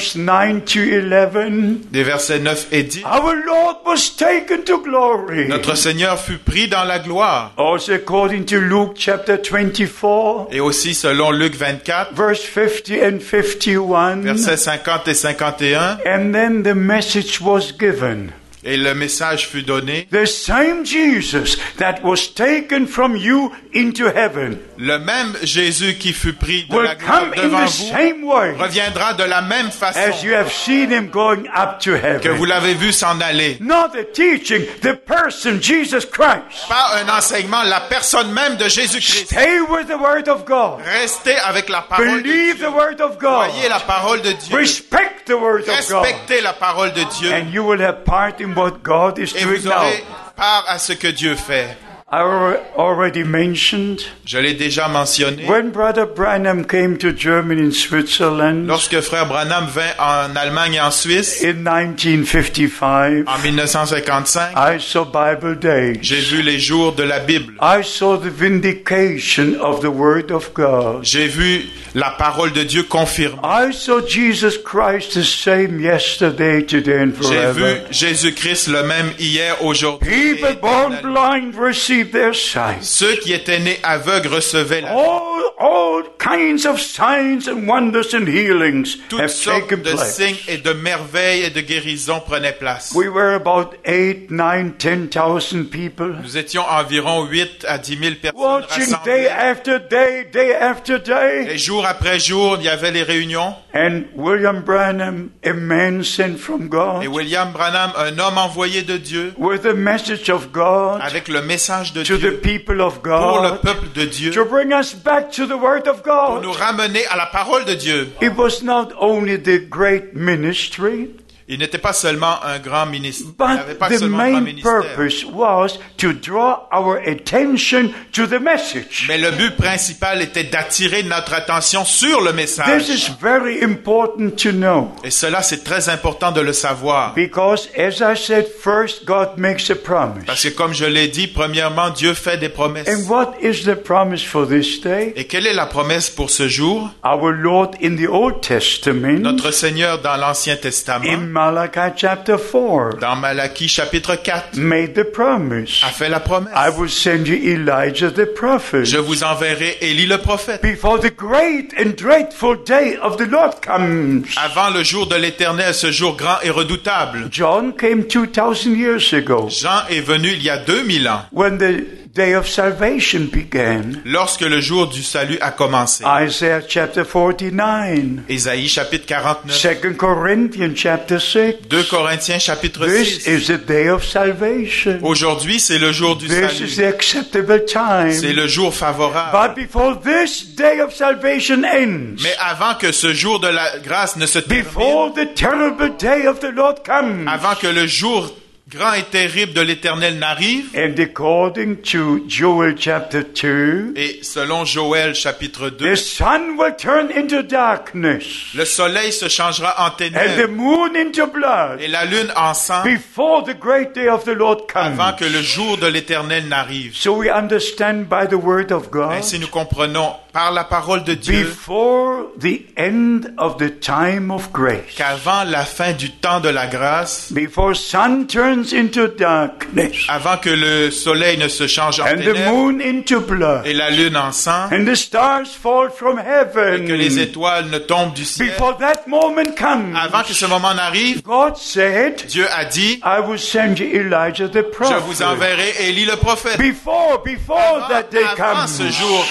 [1.01, 5.49] verse 9 to 11, des versets 9 et 10, our Lord was taken to glory.
[5.49, 7.53] notre Seigneur fut pris dans la gloire.
[7.57, 14.23] Also according to Luke chapter 24, Et aussi selon Luc 24, verse 50 and 51.
[14.23, 18.33] versets 50 et 51, And then the message was given.
[18.64, 20.09] Et le message fut donné.
[20.11, 26.33] The same Jesus that was taken from you into heaven Le même Jésus qui fut
[26.33, 30.90] pris de la gloire devant vous reviendra de la même façon as you have seen
[30.90, 32.48] him going up to que vous heaven.
[32.48, 33.57] l'avez vu s'en aller.
[33.61, 36.68] Not the teaching, the person, Jesus Christ.
[36.68, 39.27] Pas un enseignement, la personne même de Jésus-Christ.
[39.27, 40.81] Stay with the Word of God.
[40.85, 42.66] Restez avec la parole de Believe Dieu.
[42.66, 43.50] the Word of God.
[43.50, 44.57] Voyez la parole de Dieu.
[44.57, 46.05] Respect the Word of God.
[46.05, 47.33] Respectez la parole de Dieu.
[47.33, 49.90] And you will have part in what God is doing now.
[50.37, 51.77] part à ce que Dieu fait.
[52.16, 55.46] I al- already mentioned Je l'ai déjà mentionné.
[55.48, 60.81] when Brother Branham came to Germany and Switzerland Lorsque frère Branham vint en Allemagne et
[60.81, 65.98] en Suisse in 1955, en 1955, I saw Bible days.
[66.03, 67.55] j'ai vu les jours de la Bible.
[67.61, 71.00] I saw the vindication of the Word of God.
[71.05, 71.62] J'ai vu
[71.94, 73.38] la parole de Dieu confirmée.
[73.42, 77.64] I saw Jesus Christ the same yesterday, today, and J'ai vu.
[77.90, 80.12] Jésus-Christ le même hier, aujourd'hui.
[80.12, 81.31] et People born éternellement.
[81.31, 82.83] blind receive their sight.
[82.83, 88.27] Ceux qui étaient nés aveugles recevaient la All, all kinds of signs and wonders and
[88.27, 90.17] healings Toutes have sortes taken de place.
[90.17, 92.93] signes et de merveilles et de guérisons prenaient place.
[92.95, 98.14] We were about eight, nine, ten thousand people Nous étions environ 8 à 10 000
[98.21, 99.12] personnes watching rassemblées.
[99.12, 101.47] day after day, day after day.
[101.51, 103.55] Et jour après jour, il y avait les réunions.
[103.75, 108.97] And William Branham, a man sent from Et God, William Branham, un homme envoyé de
[108.97, 113.41] Dieu, with a message of God avec le message de to the people of pour
[113.41, 116.53] le God peuple de Dieu, to bring us back to the Word of pour nous
[116.53, 116.61] God.
[116.61, 118.09] ramener à la parole de Dieu.
[118.21, 121.11] It was not only the great ministry,
[121.47, 123.27] Il n'était pas seulement un grand ministre.
[123.39, 127.91] Il n'avait but pas the seulement un grand main purpose was to draw our attention
[128.13, 129.05] to the message.
[129.09, 132.89] Mais le but principal était d'attirer notre attention sur le This message.
[132.89, 137.13] is very important to know Et cela, c'est très important de le savoir.
[137.15, 140.25] because, as I said, first God makes a promise.
[140.27, 142.89] Parce que comme je l'ai dit, premièrement, Dieu fait des promesses.
[142.89, 145.13] And what is the promise for this day?
[145.17, 146.91] Et quelle est la promesse pour ce jour?
[147.05, 153.16] Our Lord in the Old Testament, Notre Seigneur dans l'Ancien Testament, Malachi chapter 4, dans
[153.16, 155.83] Malachie chapitre 4, made the promise.
[155.83, 156.53] a fait la promesse.
[156.55, 158.85] I will send you Elijah the prophet.
[158.85, 160.62] Je vous enverrai Élie le prophète.
[160.62, 164.23] Before the great and dreadful day of the Lord comes.
[164.37, 167.27] Avant le jour de l'éternel, ce jour grand et redoutable.
[167.33, 172.04] John came 2000 years ago Jean est venu il y a 2000 ans, when the
[172.14, 174.00] day of salvation began.
[174.05, 176.05] lorsque le jour du salut a commencé.
[176.22, 181.55] Isaiah chapter 49, Ésaïe chapitre 49, 2 Corinthians chapter 6.
[181.68, 183.27] 2 Corinthiens chapitre This 6.
[183.27, 185.00] is the day of salvation.
[185.03, 186.77] Aujourd'hui, c'est le jour du This is salut.
[186.77, 187.74] the acceptable C'est
[188.20, 188.33] time.
[188.37, 189.33] le jour favorable.
[189.33, 194.16] But before this day of salvation ends, Mais avant que ce jour de la grâce
[194.16, 198.31] ne se termine, before the terrible day of the Lord comes, avant que le jour
[198.68, 205.14] grand et terrible de l'éternel n'arrive, and according to Joel chapter 2, et selon Joël
[205.14, 208.24] chapitre 2, the sun will turn into darkness
[208.55, 212.55] le soleil se changera en and the ténèbres moon into blood et la lune en
[212.55, 216.96] sang before the great day of the Lord avant que le jour de l'éternel n'arrive.
[216.96, 221.14] So we understand by the word of God, Ainsi nous comprenons par la parole de
[221.14, 226.49] Dieu before the end of the time of grace, qu'avant la fin du temps de
[226.49, 232.07] la grâce, before sun turns into darkness avant que le soleil ne se change en
[232.07, 236.16] and the moon into blood et la lune en sang, and the stars fall from
[236.16, 240.47] que les heaven, étoiles ne tombent du ciel, before that moment comes, avant que ce
[240.47, 245.12] moment n'arrive, God said, Dieu a dit, I will send you Elijah the je vous
[245.14, 245.25] prophet.
[245.25, 246.59] enverrai Élie le prophète.
[246.59, 249.25] Before, before that day Avant comes, ce jour,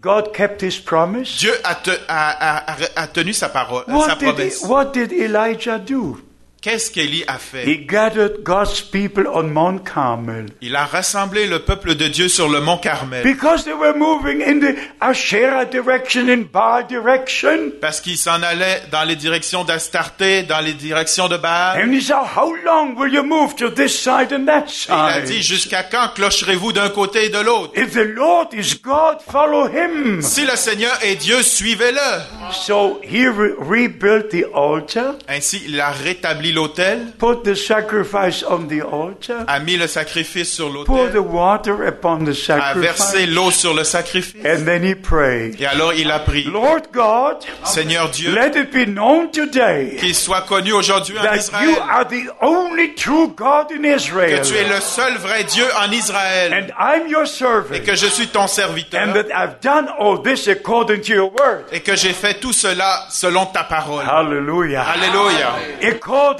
[0.00, 1.38] God kept his promise?
[1.40, 4.64] Dieu a, te- a- a- a- a tenu sa parole, sa did, promesse.
[4.66, 6.22] what did Elijah do?
[6.62, 7.64] Qu'est-ce qu'Élie a fait?
[7.66, 12.50] He gathered God's people on Mount Carmel Il a rassemblé le peuple de Dieu sur
[12.50, 17.70] le mont Carmel because they were moving in the Asherah direction, in Baal direction.
[17.80, 21.82] parce qu'il s'en allait dans les directions d'Astarté, dans les directions de Baal.
[21.82, 25.14] And he said, How long will you move to this side and that Il a
[25.14, 25.24] side?
[25.24, 27.72] dit, jusqu'à quand clocherez-vous d'un côté et de l'autre?
[27.74, 30.20] If the Lord is God, follow him.
[30.20, 32.52] Si le Seigneur est Dieu, suivez-le.
[32.52, 38.66] So he re- rebuilt the altar, Ainsi, il a rétabli l'autel, put the sacrifice on
[38.68, 43.18] the altar, a mis le sacrifice sur pour the l'autel, water upon the a versé
[43.24, 44.44] sacrifice, l'eau sur le sacrifice.
[44.44, 48.70] and then he prayed, Et alors il a prié, Lord God, Seigneur Dieu, let it
[48.72, 53.70] be known today qu'il soit connu aujourd'hui en Israël, you are the only true God
[53.70, 57.26] in que Israel, tu es le seul vrai Dieu en Israël, and I'm your et
[57.26, 61.30] servant, que je suis ton serviteur, and that I've done all this according to your
[61.32, 61.64] word.
[61.72, 64.04] et que j'ai fait tout cela selon ta parole.
[64.04, 64.82] Hallelujah.
[64.82, 65.54] Alléluia.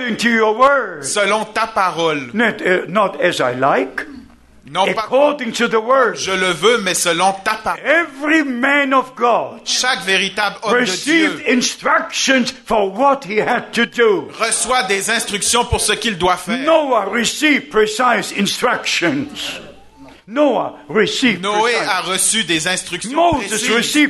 [0.01, 1.05] According to your word.
[1.05, 2.31] Selon ta parole.
[2.33, 4.07] Not, uh, not as I like,
[4.73, 6.15] Non pas according to the word.
[6.17, 7.81] je le veux, mais selon ta parole.
[7.85, 13.73] Every man of God Chaque véritable homme de received Dieu instructions for what he had
[13.73, 14.31] to do.
[14.39, 16.59] reçoit des instructions pour ce qu'il doit faire.
[16.59, 19.61] Noah received precise instructions.
[20.31, 23.67] Noah received Noé a reçu des instructions Moses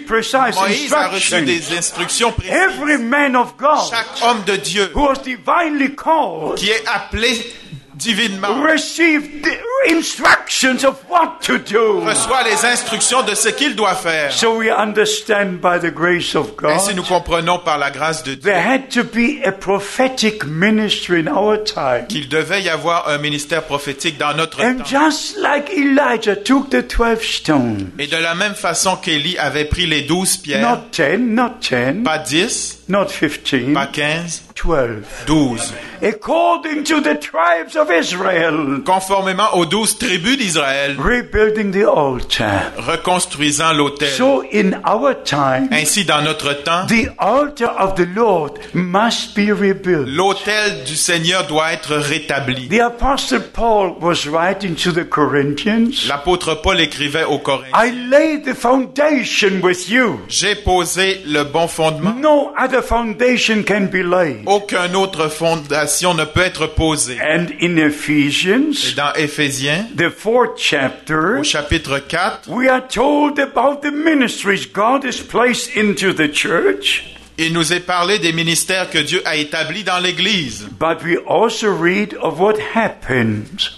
[0.06, 0.54] précises.
[0.54, 2.54] Moïse a reçu des instructions précises.
[2.54, 7.54] Every man of God Chaque homme de Dieu who was divinely called qui est appelé
[8.01, 9.57] divinement received the
[9.95, 12.01] instructions of what to do.
[12.01, 14.33] reçoit les instructions de ce qu'il doit faire.
[14.33, 18.35] So we understand by the grace of Ainsi nous God comprenons par la grâce de
[18.35, 22.07] Dieu there had to be a prophetic ministry in our time.
[22.09, 24.85] qu'il devait y avoir un ministère prophétique dans notre And temps.
[24.85, 29.87] just like Elijah took the 12 stones, Et de la même façon qu'Élie avait pris
[29.87, 35.73] les douze pierres, not 10, not 10, pas dix, not 15, pas quinze, 12, douze,
[36.03, 42.70] according to the tribes of Israel, conformément aux douze tribus d'Israël, rebuilding the altar.
[42.77, 44.11] reconstruisant l'autel.
[44.11, 49.51] So in our time, Ainsi, dans notre temps, the altar of the Lord must be
[49.51, 50.07] rebuilt.
[50.09, 52.68] l'autel du Seigneur doit être rétabli.
[52.68, 58.44] The Apostle Paul was writing to the Corinthians, L'apôtre Paul écrivait aux Corinthiens, I laid
[58.44, 60.20] the foundation with you.
[60.29, 62.14] J'ai posé le bon fondement.
[62.14, 64.44] No other foundation can be laid.
[64.51, 67.21] Aucune autre fondation ne peut être posée.
[67.21, 73.81] And in Et dans Éphésiens, the fourth chapter, au chapitre 4, we are told about
[73.83, 77.05] the ministries God has placed into the church,
[77.39, 80.67] il nous est parlé des ministères que Dieu a établis dans l'Église.
[80.81, 83.71] but we also read of what happened,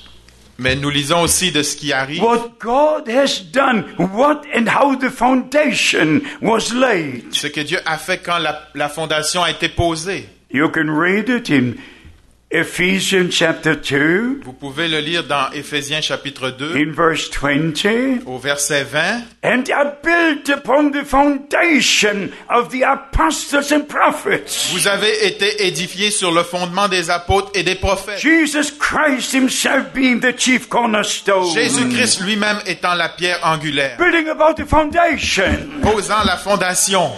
[0.56, 4.96] Mais nous lisons aussi de ce qui arrive, what God has done, what and how
[4.96, 7.24] the foundation was laid.
[7.34, 10.26] ce que Dieu a fait quand la, la fondation a été posée.
[10.52, 11.78] You can read it in
[12.54, 18.20] Ephesians chapter 2, Vous pouvez le lire dans Éphésiens chapitre 2 in verse 20.
[18.26, 19.22] au verset 20.
[19.42, 24.68] And are built upon the foundation of the apostles and prophets.
[24.74, 28.20] Vous avez été édifiés sur le fondement des apôtres et des prophètes.
[28.20, 31.50] Jesus Christ himself being the chief cornerstone.
[31.54, 35.80] Jésus-Christ lui-même étant la pierre angulaire, Building about the foundation.
[35.80, 37.10] posant la fondation.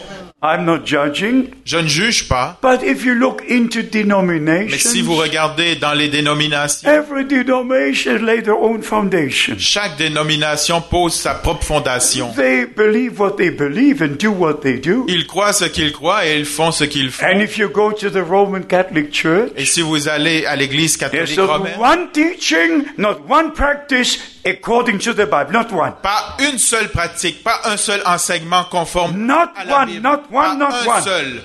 [0.46, 5.02] I'm not judging, Je ne juge pas, but if you look into mais si denominations,
[5.04, 9.54] vous regardez dans les dénominations, every denomination lay their own foundation.
[9.58, 12.30] chaque dénomination pose sa propre fondation.
[12.36, 15.06] They believe what they believe and do what they do.
[15.08, 17.24] Ils croient ce qu'ils croient et ils font ce qu'ils font.
[17.24, 20.98] And if you go to the Roman Catholic Church, Et si vous allez à l'église
[20.98, 25.92] catholique not romaine, one teaching, not one practice according to the Bible, not one.
[26.02, 30.02] pas une seule pratique, pas un seul enseignement conforme Not à la one, Bible.
[30.02, 31.02] not one, Pas not un one.
[31.02, 31.42] seul.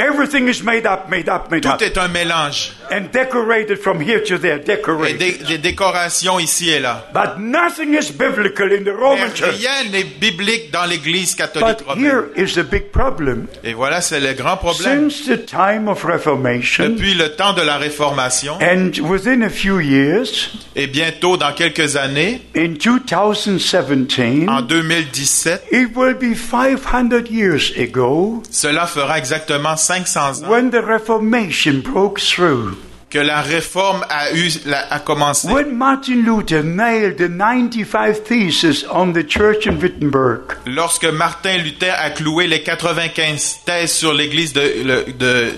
[0.00, 2.72] Everything is made up, made up, made up, Tout est un mélange.
[2.90, 5.18] and decorated from here to there, Et decorated.
[5.18, 7.04] des, des décorations ici et là.
[7.12, 9.56] But nothing is biblical in the Mais Roman Church.
[9.58, 12.04] rien n'est biblique dans l'église catholique But romaine.
[12.04, 13.46] here is the big problem.
[13.62, 15.10] Et voilà, c'est le grand problème.
[15.10, 19.80] Since the time of Reformation, Depuis le temps de la Réformation, and within a few
[19.80, 27.72] years, et bientôt dans quelques années, in 2017, en 2017, it will be 500 years
[27.78, 32.76] ago cela fera exactement 500 ans when the Reformation broke through.
[33.10, 34.48] que la réforme a, eu,
[34.88, 35.48] a commencé.
[35.48, 40.42] When Martin Luther nailed the 95 theses on the church in Wittenberg.
[40.64, 45.50] Lorsque Martin Luther a cloué les 95 thèses sur l'église de,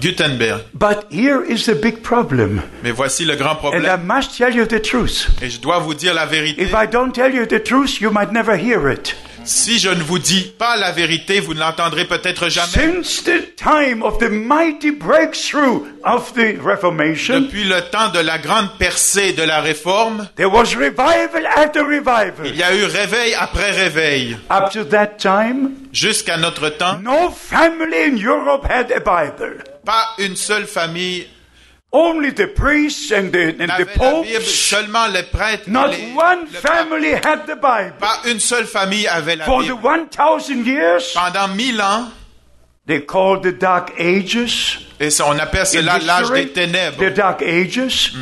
[0.00, 0.62] Gutenberg.
[0.74, 2.60] But here is the big problem.
[2.82, 4.00] Mais voici le grand And I problème.
[4.04, 5.28] must tell you the truth.
[5.40, 6.60] Et je dois vous dire la vérité.
[6.60, 9.14] If I don't tell you the truth, you might never hear it.
[9.46, 13.02] Si je ne vous dis pas la vérité, vous ne l'entendrez peut-être jamais.
[13.02, 18.38] Since the time of the mighty breakthrough of the Reformation, Depuis le temps de la
[18.38, 21.80] grande percée de la réforme, there was revival after
[22.44, 24.36] il y a eu réveil après réveil.
[24.50, 29.62] Up to that time, Jusqu'à notre temps, no family in Europe had a Bible.
[29.84, 31.26] pas une seule famille
[31.96, 34.50] Only the priests and the, and the n'avait la Bible, popes.
[34.50, 35.68] seulement les prêtres.
[35.68, 36.66] Not les- one le pape.
[36.76, 37.94] family had the Bible.
[38.00, 40.08] Pas une seule famille avait la For the Bible.
[40.10, 42.08] 1,000 years, Pendant mille ans,
[42.88, 44.80] they called the Dark Ages.
[44.98, 46.96] et ça, on appelle cela l'âge des ténèbres.
[46.98, 48.12] The Dark Ages.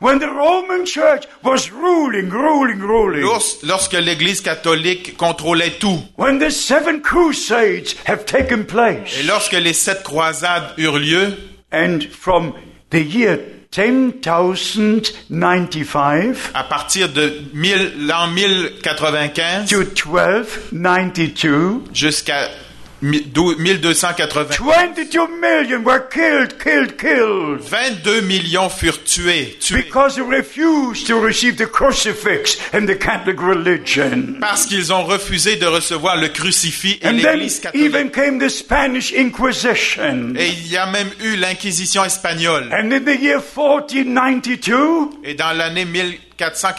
[0.00, 3.22] When the Roman Church was ruling, ruling, ruling.
[3.22, 9.16] Lors- Lorsque l'Église catholique contrôlait tout, When the seven crusades have taken place.
[9.20, 11.32] et lorsque les sept croisades eurent lieu,
[11.72, 12.54] And from
[12.94, 13.38] the year
[13.72, 22.48] 10,095 à partir de 1000 l'an 1095 to 1292, jusqu'à
[23.04, 27.60] 1280, 22 million were killed, killed, killed.
[27.68, 33.40] 22 millions furent tués, tués Because they refused to receive the crucifix and the Catholic
[33.40, 34.36] religion.
[34.40, 37.84] parce qu'ils ont refusé de recevoir le crucifix et l'Église catholique.
[37.86, 40.34] even came the Spanish Inquisition.
[40.36, 42.68] Et il y a même eu l'Inquisition espagnole.
[42.72, 46.33] And in the year 1492, Et dans l'année 1492,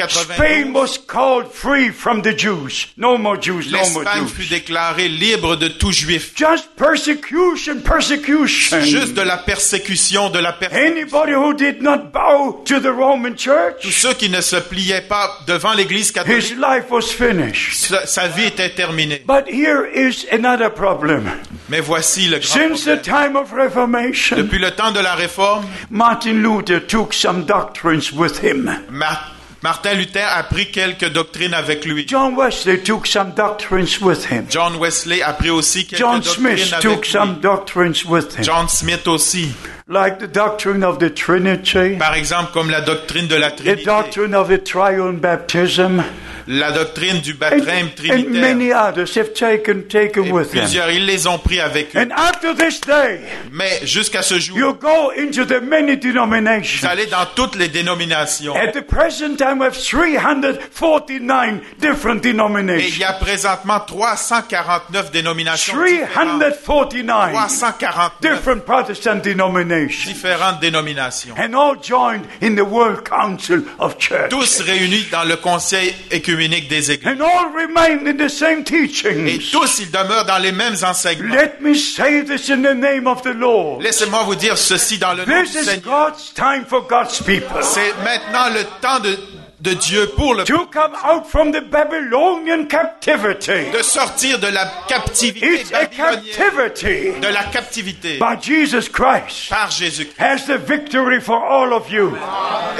[0.10, 2.88] Spain was called free from the Jews.
[2.98, 6.34] No more Jews, no more l'Espagne fut déclarée libre de tout juif.
[6.36, 8.82] Just persecution, persecution.
[8.82, 10.96] Juste de la persécution, de la persécution.
[10.98, 15.08] Anybody who did not bow to the Roman Tous church, ceux qui ne se pliaient
[15.08, 17.74] pas devant l'Église his catholique, life was finished.
[17.74, 19.22] sa, sa vie était terminée.
[19.26, 21.30] But here is another problem.
[21.70, 23.02] Mais voici le grand Since the problème.
[23.04, 28.44] time of Reformation, Depuis le temps de la Réforme, Martin Luther took some doctrines with
[28.44, 28.70] him.
[28.92, 32.06] Mar- Martin Luther a pris quelques doctrines avec lui.
[32.08, 34.46] John Wesley took some doctrines with him.
[34.50, 37.12] John Wesley a pris aussi quelques John doctrines Smith avec took lui.
[37.12, 38.44] some doctrines with him.
[38.44, 39.52] John Smith aussi.
[39.88, 43.84] Like the doctrine of the Trinity, Par exemple, comme la doctrine de la the Trinité,
[43.86, 46.02] doctrine of the triune baptism,
[46.48, 48.30] la doctrine du and, baptême and trinitaire.
[48.42, 50.62] many others have taken, taken Et with them.
[50.62, 52.00] plusieurs, ils les ont pris avec eux.
[52.00, 53.20] And after this day,
[53.52, 56.88] Mais jusqu'à ce jour, you go into the many vous denominations.
[56.90, 58.56] allez dans toutes les dénominations.
[58.56, 63.00] At the present time, we have 349 different Et il denominations.
[63.00, 66.40] y a présentement 349 dénominations différentes.
[66.64, 69.75] 349 349 different Protestant denominations.
[69.88, 71.36] Différentes dénominations.
[71.38, 74.30] And all joined in the World Council of Church.
[74.30, 77.08] Tous réunis dans le conseil écuménique des églises.
[77.08, 81.36] And all remain in the same Et tous, ils demeurent dans les mêmes enseignements.
[81.36, 83.82] Let me say this in the name of the Lord.
[83.82, 86.10] Laissez-moi vous dire ceci dans le nom du This is Seigneur.
[86.10, 87.62] God's time for God's people.
[87.62, 89.18] C'est maintenant le temps de,
[89.62, 93.72] de Dieu pour le to come out from the Babylonian captivity.
[93.72, 97.20] de sortir de la captivité It's a babylonienne, captivity.
[97.22, 100.10] de la captivité But Jesus Christ par Jésus.
[100.20, 102.16] has the victory for all of you,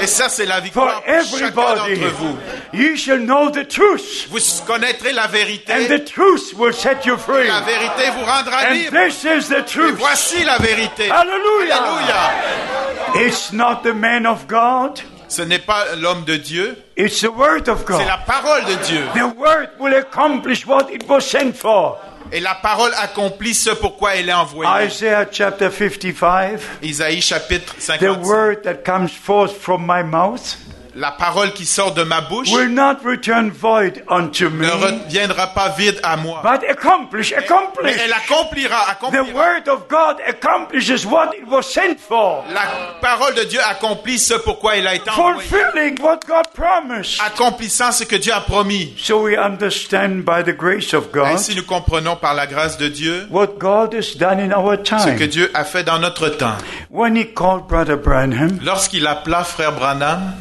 [0.00, 2.00] Et ça, c'est la for victoire pour chacun everybody.
[2.00, 2.36] d'entre vous.
[2.74, 5.72] You shall know the truth, Vous connaîtrez la vérité.
[5.72, 7.48] and the truth will set you free.
[7.48, 8.92] La vérité vous rendra And libre.
[9.06, 9.96] this is the Et truth.
[9.98, 11.10] voici la vérité.
[11.10, 11.76] Alléluia.
[13.14, 17.68] It's not the man of God, Ce n'est pas l'homme de Dieu, it's the word
[17.68, 18.26] of c'est la God.
[18.26, 19.02] parole de Dieu.
[19.14, 21.98] The word will accomplish what it was sent for.
[22.32, 24.86] Et la parole accomplit ce pourquoi elle est envoyée.
[24.86, 28.24] Isaiah chapter 55, Isaïe chapitre the 55.
[28.26, 30.56] word that comes forth from my mouth
[30.98, 35.48] La parole qui sort de ma bouche will not return void unto me, ne reviendra
[35.48, 36.40] pas vide à moi.
[36.42, 37.34] but accomplish,
[37.84, 39.24] Mais elle accomplira, The accomplira.
[39.34, 42.62] word of God accomplishes what it was sent for, La
[43.02, 45.46] parole de Dieu accomplit ce pourquoi elle a été envoyée.
[45.46, 47.20] fulfilling what God promised.
[47.20, 48.94] Accomplissant ce que Dieu a promis.
[48.96, 52.88] So we understand by the grace of God Ainsi nous comprenons par la grâce de
[52.88, 55.24] Dieu what God has done in our ce que.
[55.24, 56.56] Dieu a fait dans notre temps.
[56.90, 60.32] When He called Brother Branham, Lorsqu'il appela frère Branham,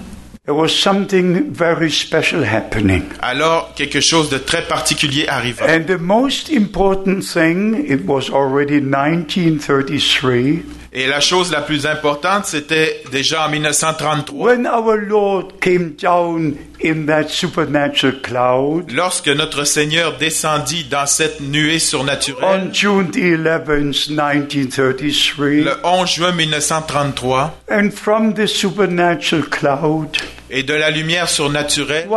[0.45, 3.03] there was something very special happening.
[3.21, 5.65] alors quelque chose de très particulier arriva.
[5.67, 10.63] And the most important thing, it was already 1933,
[10.97, 16.55] Et la chose la plus importante, c'était déjà en 1933, when our Lord came down
[16.81, 23.17] in that supernatural cloud lorsque notre Seigneur descendit dans cette nuée surnaturelle, on June the
[23.17, 25.45] 11th, 1933.
[25.65, 30.15] le 11 juin 1933, And from the supernatural cloud,
[30.49, 32.07] et de la lumière surnaturelle,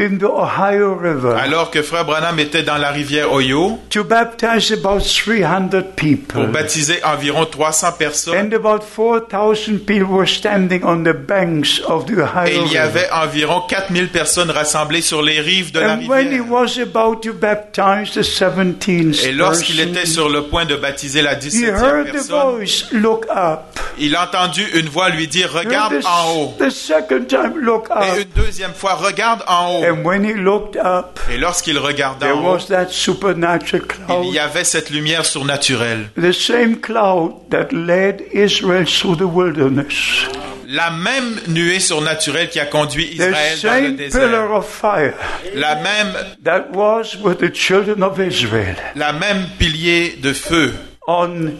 [0.00, 4.70] in the Ohio River alors que frère Branham était dans la rivière Oyo to baptize
[4.72, 11.02] about 300 pour people, baptiser environ 300 personnes, and about 4,000 people were standing on
[11.02, 12.78] the banks of the et Ohio il y River.
[12.78, 16.50] avait environ 4000 personnes rassemblées sur les rives de la And when he rivière.
[16.50, 21.32] was about to baptize the 17th Et lorsqu'il était sur le point de baptiser la
[21.34, 23.60] he 17e heard the personne, voice, look up.
[23.98, 26.54] il a entendu une voix lui dire Regarde the, en haut.
[26.58, 28.26] the second time, look Et up.
[28.36, 29.84] une deuxième fois, regarde en haut.
[29.88, 33.88] And when he looked up, Et lorsqu'il regarda there en haut, was that supernatural il
[34.06, 34.34] cloud.
[34.34, 36.10] y avait cette lumière surnaturelle.
[36.20, 40.26] The same cloud that led Israel through the wilderness.
[40.70, 44.20] La même nuée surnaturelle qui a conduit The Israël dans le same désert.
[44.20, 45.14] pillar of fire
[45.54, 46.12] La même,
[46.44, 48.76] that was with the children of Israel.
[48.94, 50.74] la même pilier de feu.
[51.06, 51.52] On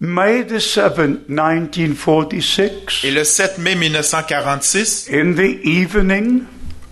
[0.00, 6.42] May the 7th, 1946, Et le 7 mai 1946, in the evening,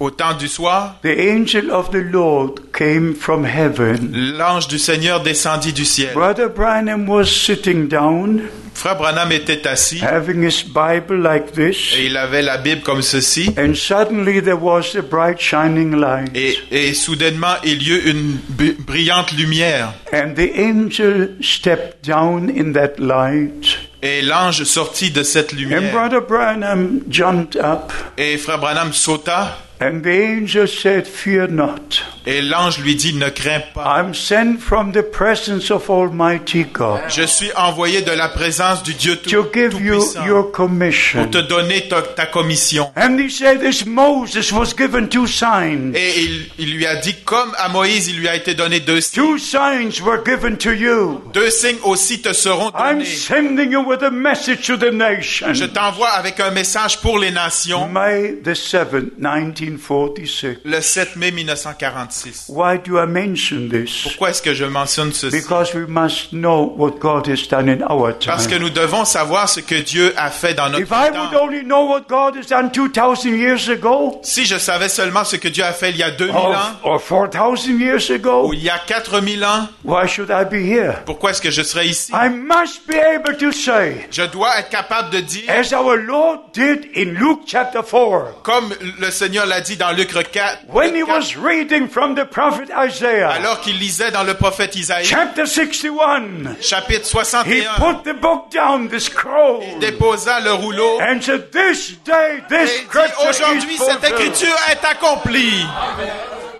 [0.03, 4.11] au temps du soir, the angel of the Lord came from heaven.
[4.36, 6.12] l'ange du Seigneur descendit du ciel.
[6.12, 8.42] Brother Branham was sitting down,
[8.74, 13.03] Frère Branham était assis having his Bible like this, et il avait la Bible comme
[13.03, 13.50] ceci.
[13.57, 16.30] and suddenly there was a bright shining light.
[16.34, 18.38] Et, et soudainement, il y eut une
[18.80, 19.92] brillante lumière.
[20.12, 23.78] And the angel stepped down in that light.
[24.03, 25.92] Et l'ange sortit de cette And lumière.
[25.92, 29.59] Brother Branham jumped up, Et frère Branham sauta.
[29.82, 32.02] And the angel said, Fear not.
[32.26, 33.98] Et l'ange lui dit, ne crains pas.
[34.00, 38.94] I'm sent from the presence of Almighty God Je suis envoyé de la présence du
[38.94, 41.22] Dieu to tout- give you Tout-Puissant your commission.
[41.22, 42.92] pour te donner ta, ta commission.
[42.96, 45.94] And he said, This Moses was given two signs.
[45.94, 49.00] Et il, il lui a dit, comme à Moïse, il lui a été donné deux
[49.00, 49.22] signes.
[49.22, 51.20] Two signs were given to you.
[51.34, 53.04] Deux signes aussi te seront I'm donnés.
[53.04, 55.52] sending you with a message to the nation.
[55.54, 60.58] Je t'envoie avec un message pour les nations May the 7th, 1946.
[60.64, 62.11] le 7 mai 1946.
[62.48, 64.02] Why do I mention this?
[64.02, 65.36] Pourquoi est-ce que je mentionne ceci?
[65.36, 68.62] Because we must know what God has done in our Parce que time.
[68.62, 71.42] nous devons savoir ce que Dieu a fait dans notre If I would temps.
[71.44, 75.48] only know what God has done 2,000 years ago, Si je savais seulement ce que
[75.48, 78.62] Dieu a fait il y a 2000 or, ans, or 4,000 years ou ago, il
[78.62, 80.94] y a 4000 ans, why should I be here?
[81.06, 82.12] pourquoi est-ce que je serais ici?
[82.12, 86.38] I must be able to say, Je dois être capable de dire, as our Lord
[86.52, 90.98] did in Luke chapter 4, comme le Seigneur l'a dit dans Luc 4, when he
[91.00, 95.05] Luc 4, was reading from the prophet Isaiah, alors qu'il lisait dans le prophète Isaïe,
[95.05, 101.20] chapter 61, chapitre he 61, put the book down, the scroll, déposa le rouleau and
[101.22, 105.64] said, This day, et this dit, scripture aujourd'hui is cette écriture est accomplie.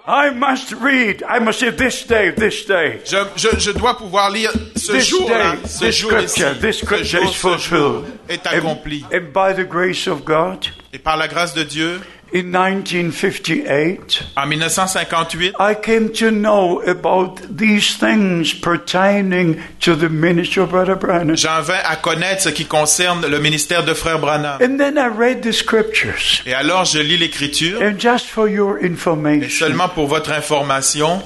[0.05, 1.22] I must read.
[1.28, 3.01] I must say, This day, this day.
[3.05, 6.78] Je, je, je dois pouvoir lire ce This jour-là, day, ce this jour scripture, this
[6.80, 8.05] ce scripture jour, is ce jour fulfilled.
[8.28, 9.05] est accompli.
[9.12, 12.01] And by the grace of God, Et par la grâce de Dieu,
[12.35, 20.62] In 1958, En 1958, I came to know about these things pertaining to the ministry
[20.62, 21.37] of Brother Branham.
[21.37, 24.57] j'en vins à connaître ce qui concerne le ministère de Frère Branham.
[24.62, 26.43] And then I read the scriptures.
[26.47, 27.80] Et alors, je lis l'Écriture.
[27.83, 31.20] And just for your Et information, seulement pour votre information,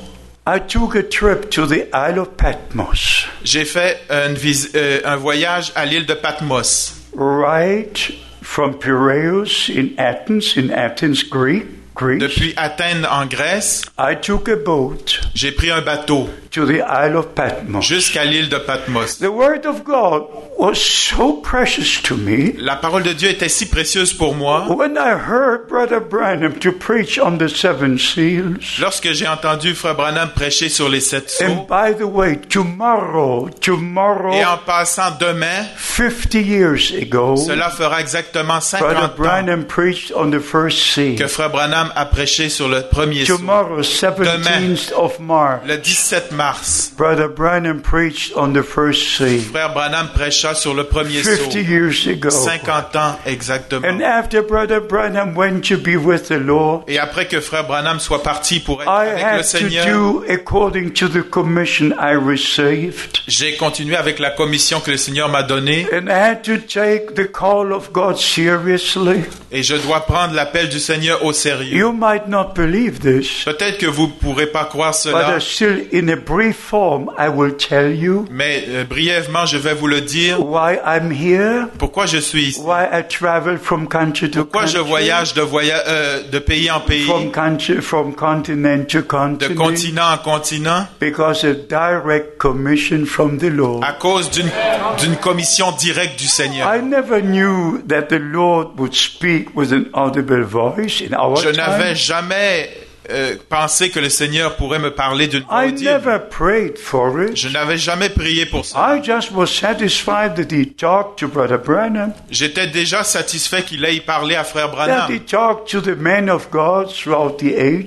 [0.44, 4.00] I took a trip to the Isle of Patmos, j'ai fait
[4.34, 6.94] vis- euh, un voyage à l'île de Patmos.
[7.16, 8.10] right
[8.46, 12.20] from Piraeus in Athens, in Athens, Greek, Greece.
[12.20, 17.16] Depuis Athènes en Grèce, I took a boat j'ai pris un bateau to the Isle
[17.16, 17.82] of Patmos.
[17.82, 19.18] jusqu'à l'île de Patmos.
[19.18, 20.24] The Word of God
[20.58, 22.52] was so precious to me.
[22.58, 24.64] La parole de Dieu était si précieuse pour moi.
[24.68, 29.94] When I heard Brother Branham to preach on the seven seals, Lorsque j'ai entendu Frère
[29.94, 35.16] Branham prêcher sur les sept sceaux, and by the way, tomorrow, tomorrow, et en passant
[35.20, 40.78] demain, 50 years ago, cela fera exactement Brother 50 ans Branham preached on the first
[40.78, 41.16] seal.
[41.16, 43.36] que Frère Branham a prêché sur le premier sceau.
[43.38, 49.40] Tomorrow, 17th of March, Le 17 mars, Brother Branham preached on the first seal.
[49.40, 51.58] Frère Branham prêcha sur le premier 50 sceau.
[51.58, 52.30] years ago.
[52.30, 53.86] 50 ans exactement.
[53.86, 57.98] And after Brother Branham went to be with the Lord, Et après que Frère Branham
[58.00, 63.18] soit parti pour être I avec le Seigneur, do according to the commission I received.
[63.26, 67.14] j'ai continué avec la commission que le Seigneur m'a donnée And I had to take
[67.14, 69.24] the call of God seriously.
[69.52, 71.76] et je dois prendre l'appel du Seigneur au sérieux.
[71.76, 75.86] You might not believe this, Peut-être que vous ne pourrez pas croire but cela, still,
[75.92, 80.00] in a brief form, I will tell you mais euh, brièvement, je vais vous le
[80.00, 80.35] dire.
[80.38, 82.60] Why I'm here, Pourquoi je suis ici?
[82.60, 86.70] Why I travel from country to Pourquoi je country, voyage de, voya- euh, de pays
[86.70, 92.38] en pays, from country, from continent to de continent, continent en continent, because a direct
[92.38, 93.82] commission from the Lord.
[93.84, 96.68] à cause d'une commission directe du Seigneur.
[96.74, 101.48] I never knew that the Lord would speak with an audible voice in our Je
[101.50, 102.70] n'avais jamais
[103.10, 105.90] euh, pensé que le Seigneur pourrait me parler d'une voix I audible.
[105.90, 107.36] never prayed for it.
[107.36, 108.96] Je n'avais jamais prié pour ça.
[108.96, 114.00] I just was satisfied that he talked to Brother Branham, J'étais déjà satisfait qu'il ait
[114.00, 115.10] parlé à Frère Branham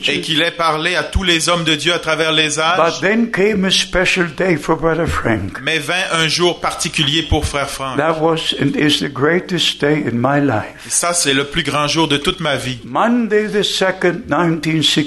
[0.08, 3.02] et qu'il ait parlé à tous les hommes de Dieu à travers les But âges.
[3.02, 5.60] then came a special day for Brother Frank.
[5.64, 7.98] Mais vint un jour particulier pour Frère Franck.
[7.98, 10.88] That was and is the greatest day in my life.
[10.88, 12.80] Ça, c'est le plus grand jour de toute ma vie.
[12.84, 14.28] Monday the 2nd,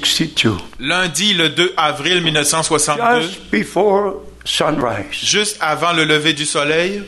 [0.02, 0.56] 1962.
[0.80, 5.04] Lundi, le 2 avril 1962, Just before sunrise.
[5.22, 7.02] juste avant le lever du soleil,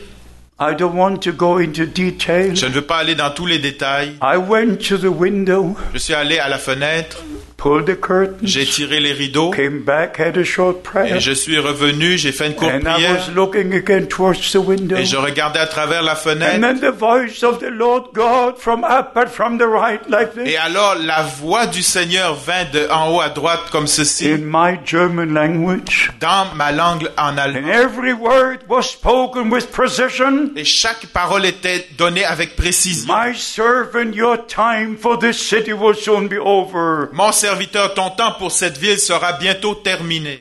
[0.59, 2.55] I don't want to go into detail.
[2.55, 4.13] je ne veux pas aller dans tous les détails.
[4.21, 7.17] I went to the window, Je suis allé à la fenêtre,
[8.43, 12.31] j'ai tiré les rideaux came back, had a short prayer, et je suis revenu, j'ai
[12.31, 14.97] fait une courte and I prière was looking again towards the window.
[14.97, 16.61] et je regardais à travers la And fenêtre.
[16.61, 20.43] then the voice of the Lord God from up and from the right, like Et
[20.51, 24.39] this, alors la voix du Seigneur vint de en haut à droite comme ceci, in
[24.43, 26.11] my German language.
[26.19, 27.67] dans ma langue en And allemand.
[27.69, 30.51] every word was spoken with precision.
[30.55, 33.11] Et chaque parole était donnée avec précision.
[33.11, 37.09] My servant, your time for this city will soon be over.
[37.13, 40.39] Mon serviteur, ton temps pour cette ville sera bientôt terminé.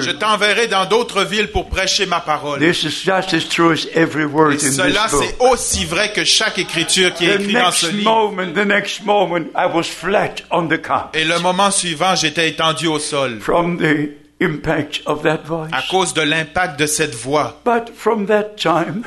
[0.00, 2.58] Je t'enverrai dans d'autres villes pour prêcher ma parole.
[2.60, 6.58] This is just as true as every word Et cela, c'est aussi vrai que chaque
[6.58, 8.34] écriture qui est écrite dans ce livre.
[11.14, 15.70] Et le moment suivant, j'étais étendu au sol from the impact of that voice.
[15.72, 17.60] à cause de l'impact de cette voix.
[17.64, 19.04] But from that time,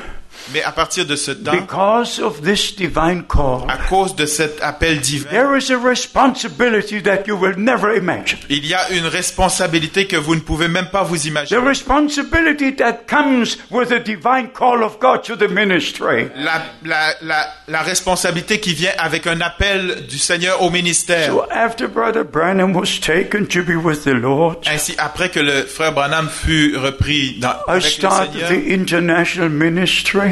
[0.52, 4.60] Mais à partir de ce temps, because of this divine call, à cause de cet
[4.62, 8.38] appel divin, there is a responsibility that you will never imagine.
[8.48, 11.60] il y a une responsabilité que vous ne pouvez même pas vous The imaginer.
[11.60, 16.28] responsibility that comes with the divine call of God to the ministry.
[16.36, 21.28] La, la, la, la responsabilité qui vient avec un appel du Seigneur au ministère.
[21.28, 25.64] So after Brother Branham was taken to be with the Lord, Ainsi, après que le
[25.64, 30.31] frère Branham fut repris dans, I avec le started Seigneur, the international ministry.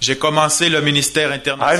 [0.00, 1.32] j'ai commencé le ministère I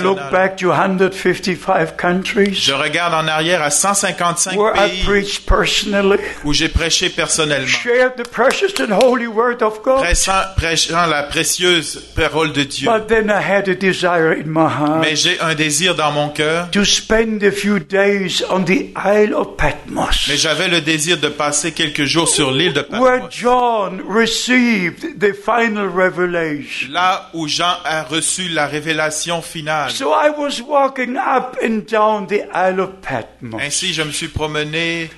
[0.03, 0.31] look international.
[0.33, 6.19] back to 155 countries Je regarde en arrière à 155 where I pays preached personally,
[6.45, 9.99] où j'ai prêché personnellement, shared the precious and holy word of God.
[10.03, 12.89] pressant, prêchant la précieuse parole de Dieu.
[12.91, 16.31] But then I had a desire in my heart Mais j'ai un désir dans mon
[16.31, 21.19] cœur, to spend a few days on the Isle of Patmos, mais j'avais le désir
[21.19, 26.89] de passer quelques jours sur l'île de where Patmos, John received the final revelation.
[26.93, 29.91] là où Jean a reçu la révélation finale.
[29.91, 34.29] So I was walking up and down the Isle of Patmos, Ainsi, je me suis
[34.29, 35.11] promené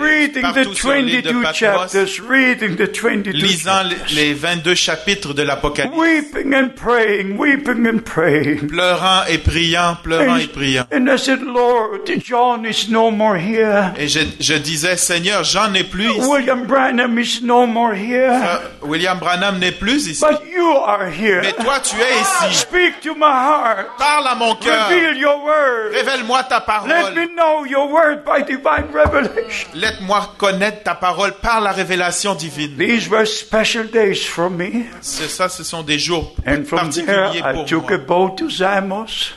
[0.00, 4.14] reading the partout sur l'île de 22 Patmos, chapters, reading the 22 lisant les- chapters,
[4.16, 8.66] les 22 chapitres de l'Apocalypse, weeping and praying, weeping and praying.
[8.68, 10.86] pleurant et priant, pleurant et priant.
[10.92, 13.92] And I said, Lord, John is no more here.
[13.98, 16.20] Et je, je disais, Seigneur, j'en ai plus ici.
[16.28, 18.30] William Branham is no more here.
[18.32, 20.20] Euh, William Branham n'est plus ici.
[20.20, 21.40] But you are here.
[21.42, 22.58] Mais toi, tu es ici.
[22.58, 23.86] Speak to my heart.
[23.98, 24.88] Parle à mon cœur.
[24.88, 25.92] Reveal your word.
[25.94, 27.14] Révèle-moi ta Let parole.
[27.14, 29.68] me know your word by divine revelation.
[29.76, 32.76] Laisse-moi connaître ta parole par la révélation divine.
[32.78, 34.84] These were special days for me.
[35.02, 38.06] C'est ça, ce sont des jours And from there, particuliers I pour took a moi.
[38.06, 39.34] boat to Samos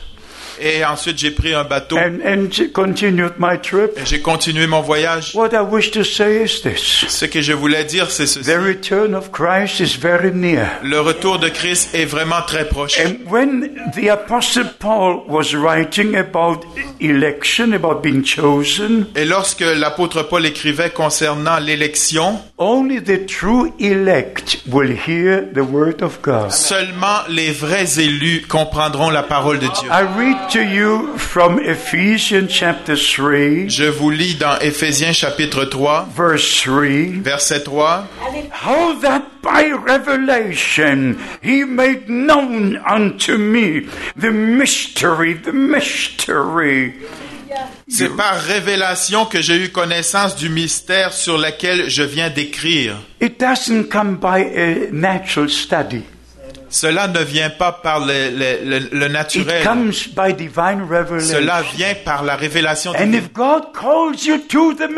[0.60, 3.92] Et ensuite, j'ai pris un bateau and, and continued my trip.
[3.96, 5.34] et j'ai continué mon voyage.
[5.34, 7.04] What I wish to say is this.
[7.08, 8.50] Ce que je voulais dire, c'est ceci.
[8.50, 10.66] The return of Christ is very near.
[10.82, 12.98] Le retour de Christ est vraiment très proche.
[13.00, 16.64] And when the Apostle Paul was writing about
[17.00, 24.58] election, about being chosen, Et lorsque l'apôtre Paul écrivait concernant l'élection, only the true elect
[24.70, 26.50] will hear the word of God.
[26.50, 29.88] seulement les vrais élus comprendront la parole de Dieu.
[29.90, 36.08] I read to you from Ephesians chapter 3, Je vous lis dans Éphésiens chapitre 3,
[36.12, 37.22] verse 3.
[37.22, 38.08] verset 3.
[38.50, 43.86] How that by revelation he made known unto me
[44.16, 46.94] the mystery, the mystery.
[47.88, 52.96] C'est par révélation que j'ai eu connaissance du mystère sur lequel je viens d'écrire.
[53.20, 56.02] It doesn't come by a natural study.
[56.70, 59.64] Cela ne vient pas par le, le- le- le It naturel.
[59.64, 61.34] comes by divine revelation.
[61.36, 63.14] Cela vient par la révélation And divine.
[63.14, 64.88] if God calls you to the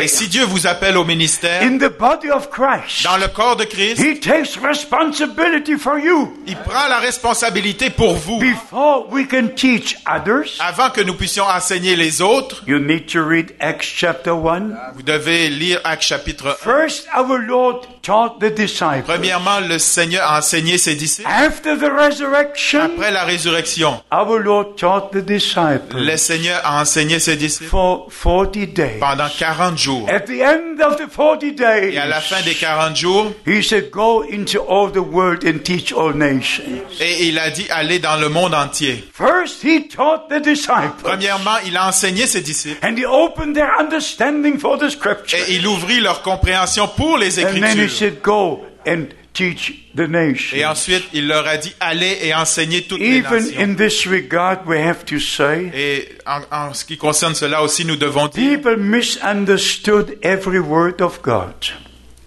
[0.00, 3.56] Et si Dieu vous appelle au ministère, in the body of Christ, dans le corps
[3.56, 8.38] de Christ, He takes responsibility for you il prend la responsabilité pour vous.
[8.38, 10.56] before we can teach others.
[10.60, 14.92] Avant que nous puissions enseigner les autres, You need to read Acts chapter 1.
[14.94, 16.64] vous devez lire Actes chapitre 1.
[16.64, 19.02] First, our Lord taught the disciples.
[19.06, 21.07] Premièrement, le Seigneur a enseigné ses disciples.
[21.24, 27.18] After the resurrection, Après la résurrection, our Lord taught the disciples le Seigneur a enseigné
[27.18, 28.98] ses disciples for 40 days.
[29.00, 30.08] pendant 40 jours.
[30.08, 33.62] At the end of the 40 days, Et à la fin des 40 jours, He
[33.62, 36.82] said, Go into all the world and teach all nations.
[37.00, 39.04] et il a dit aller dans le monde entier.
[39.12, 41.02] First, He taught the disciples.
[41.02, 45.38] Premièrement, il a enseigné ses disciples And He opened their understanding for the scripture.
[45.48, 47.90] et il ouvrit leur compréhension pour les And then He Écritures.
[47.90, 49.06] said, Go and
[49.38, 50.08] teach the
[50.52, 53.60] Et ensuite, il leur a dit allez et enseignez toutes les Even nations.
[53.60, 57.84] in this regard, we have to say, Et en, en ce qui concerne cela aussi,
[57.84, 61.54] nous devons dire people misunderstood every word of God.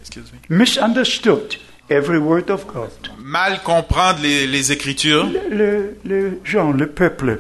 [0.02, 1.56] excuse me, Misunderstood
[1.90, 2.90] every word of God.
[3.20, 7.40] mal comprendre les, les Écritures, Le, le gens, le peuple.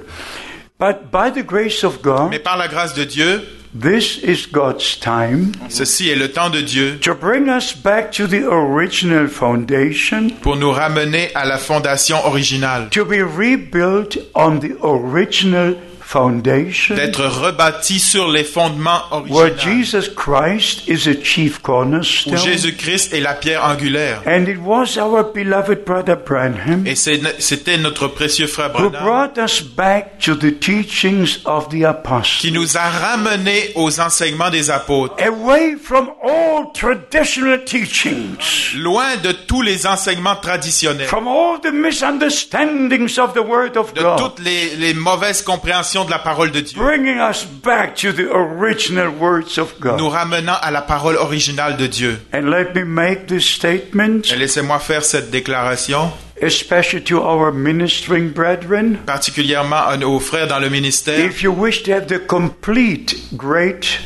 [0.80, 3.42] But by the grace of God, mais par la grâce de Dieu,
[3.74, 8.28] this is God's time ceci est le temps de Dieu to bring us back to
[8.28, 14.76] the original foundation, pour nous ramener à la fondation originale, to be rebuilt on the
[14.84, 15.76] original
[16.12, 22.38] foundation, d'être rebâti sur les fondements where originaux, Jesus Christ is a chief où cornerstone.
[22.38, 24.22] Jésus-Christ est la pierre angulaire.
[24.26, 29.38] And it was our beloved brother Branham Et c'était notre précieux frère who Branham brought
[29.38, 32.42] us back to the teachings of the apostles.
[32.42, 39.32] qui nous a ramenés aux enseignements des apôtres, Away from all traditional teachings, loin de
[39.32, 44.40] tous les enseignements traditionnels, from all the misunderstandings of the Word of de God, toutes
[44.40, 49.10] les, les mauvaises compréhensions de la parole de Dieu, bringing us back to the original
[49.10, 50.14] words of nous God.
[50.14, 52.20] ramenant à la parole originale de Dieu.
[52.34, 58.30] And let me make this statement, Et laissez-moi faire cette déclaration, especially to our ministering
[58.32, 58.98] brethren.
[59.06, 61.20] particulièrement à nos frères dans le ministère.
[61.26, 64.00] If you wish to have the complete, great,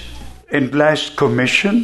[0.54, 1.84] and blessed commission,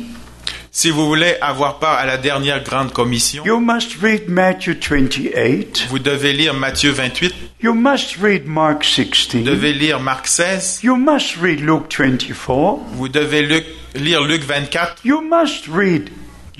[0.73, 5.87] Si vous voulez avoir part à la dernière grande commission, you must read Matthew 28.
[5.89, 9.43] vous devez lire Matthieu 28, You must read Mark vous 16.
[9.43, 12.79] devez lire Marc 16, You must read Luke 24.
[12.93, 13.65] vous devez
[13.95, 16.09] lire Luc 24, You must read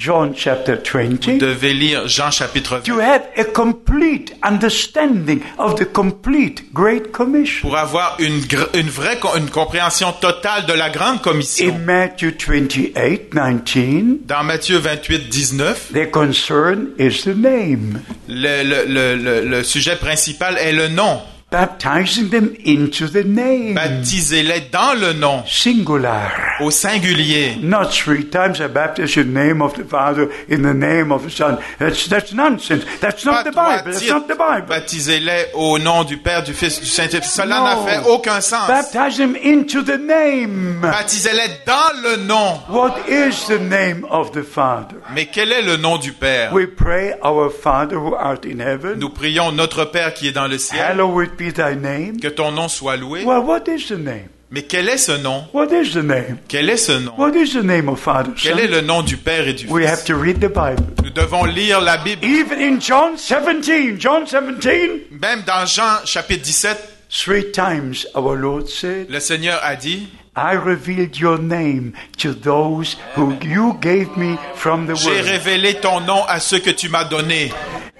[0.01, 5.75] John chapter vous 20 devez lire Jean chapitre 20 to have a complete understanding of
[5.75, 7.61] the complete Great Commission.
[7.69, 11.67] pour avoir une, gr- une vraie co- une compréhension totale de la grande commission.
[11.75, 18.01] In Matthew 28 19, Dans Matthieu 28, 19, the concern is the name.
[18.27, 21.21] le, le- le- le- le sujet principal est le nom.
[21.51, 23.75] Baptizing them into the name.
[23.75, 26.31] Baptisez-les dans le nom, Singular.
[26.61, 27.57] au singulier.
[27.61, 31.23] Not three times I baptize in the name of the Father, in the name of
[31.23, 31.57] the Son.
[31.77, 32.85] That's, that's nonsense.
[33.01, 33.91] That's not the Bible.
[33.91, 34.67] That's not the Bible.
[34.67, 37.43] Baptisez-les au nom du Père, du Fils, du Saint-Esprit.
[37.43, 38.67] Cela n'a fait aucun sens.
[38.67, 40.79] Baptize them into the name.
[40.81, 42.59] Baptisez-les dans le nom.
[42.69, 44.95] What is the name of the Father?
[45.13, 46.53] Mais quel est le nom du Père?
[46.53, 50.47] We pray, Our Father who art in heaven, Nous prions notre Père qui est dans
[50.47, 52.19] le ciel, hallowed be thy name.
[52.19, 53.23] que ton nom soit loué.
[53.23, 54.29] Well, what is the name?
[54.53, 55.45] Mais quel est ce nom?
[55.53, 56.37] What is the name?
[56.49, 57.13] Quel est ce nom?
[57.17, 58.31] What is the name of Father?
[58.35, 60.83] Quel est le nom du Père et du We have Fils to read the Bible.
[61.03, 62.25] Nous devons lire la Bible.
[62.25, 66.77] Even in John 17, John 17, Même dans Jean chapitre 17,
[67.09, 72.97] three times our Lord said, le Seigneur a dit, I revealed your name to those
[73.17, 75.25] who you gave me from the J'ai world.
[75.27, 77.51] révélé ton nom à ceux que tu m'as donnés.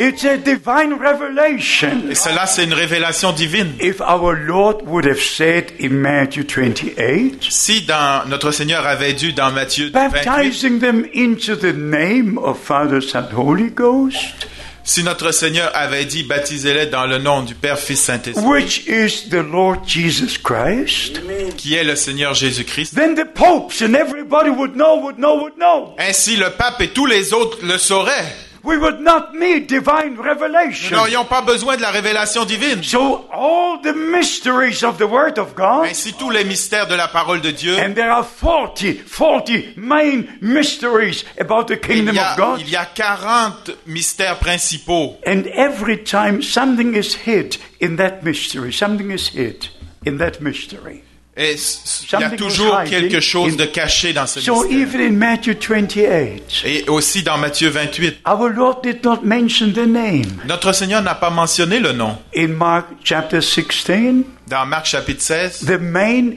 [0.04, 2.10] It's a divine revelation.
[2.10, 3.76] Et cela, c'est une révélation divine.
[3.80, 9.32] If our Lord would have said in Matthew 28, Si dans notre Seigneur avait dû
[9.32, 14.48] dans Matthieu 28, baptizing them into the name of Father, Son, Holy Ghost,
[14.84, 19.30] si notre Seigneur avait dit baptisez-les dans le nom du Père, Fils, Saint-Esprit, which is
[19.30, 21.22] the Lord Jesus Christ,
[21.58, 25.58] qui est le Seigneur Jésus-Christ, then the popes and everybody would know, would know, would
[25.58, 25.94] know.
[26.00, 28.34] ainsi le pape et tous les autres le sauraient.
[28.64, 30.96] We would not need divine revelation.
[30.96, 32.84] Nous n'aurions pas besoin de la révélation divine.
[32.84, 37.08] So all the mysteries of the Word of God, Ainsi tous les mystères de la
[37.08, 42.62] parole de Dieu, and there are 40, 40 main mysteries about the kingdom of God.
[42.62, 45.18] il y a 40 mystères principaux.
[45.26, 49.70] And every time something is hid in that mystery, something is hid
[50.06, 51.04] in that mystery.
[51.38, 54.80] Et il y a toujours quelque chose de caché dans ce So mystère.
[54.80, 59.88] even in Matthew 28, Et aussi dans Matthieu 28, our Lord did not mention the
[59.88, 60.42] name.
[60.46, 62.18] notre Seigneur n'a pas mentionné le nom.
[62.36, 66.34] In Mark chapter 16, Dans Marc chapitre 16, the main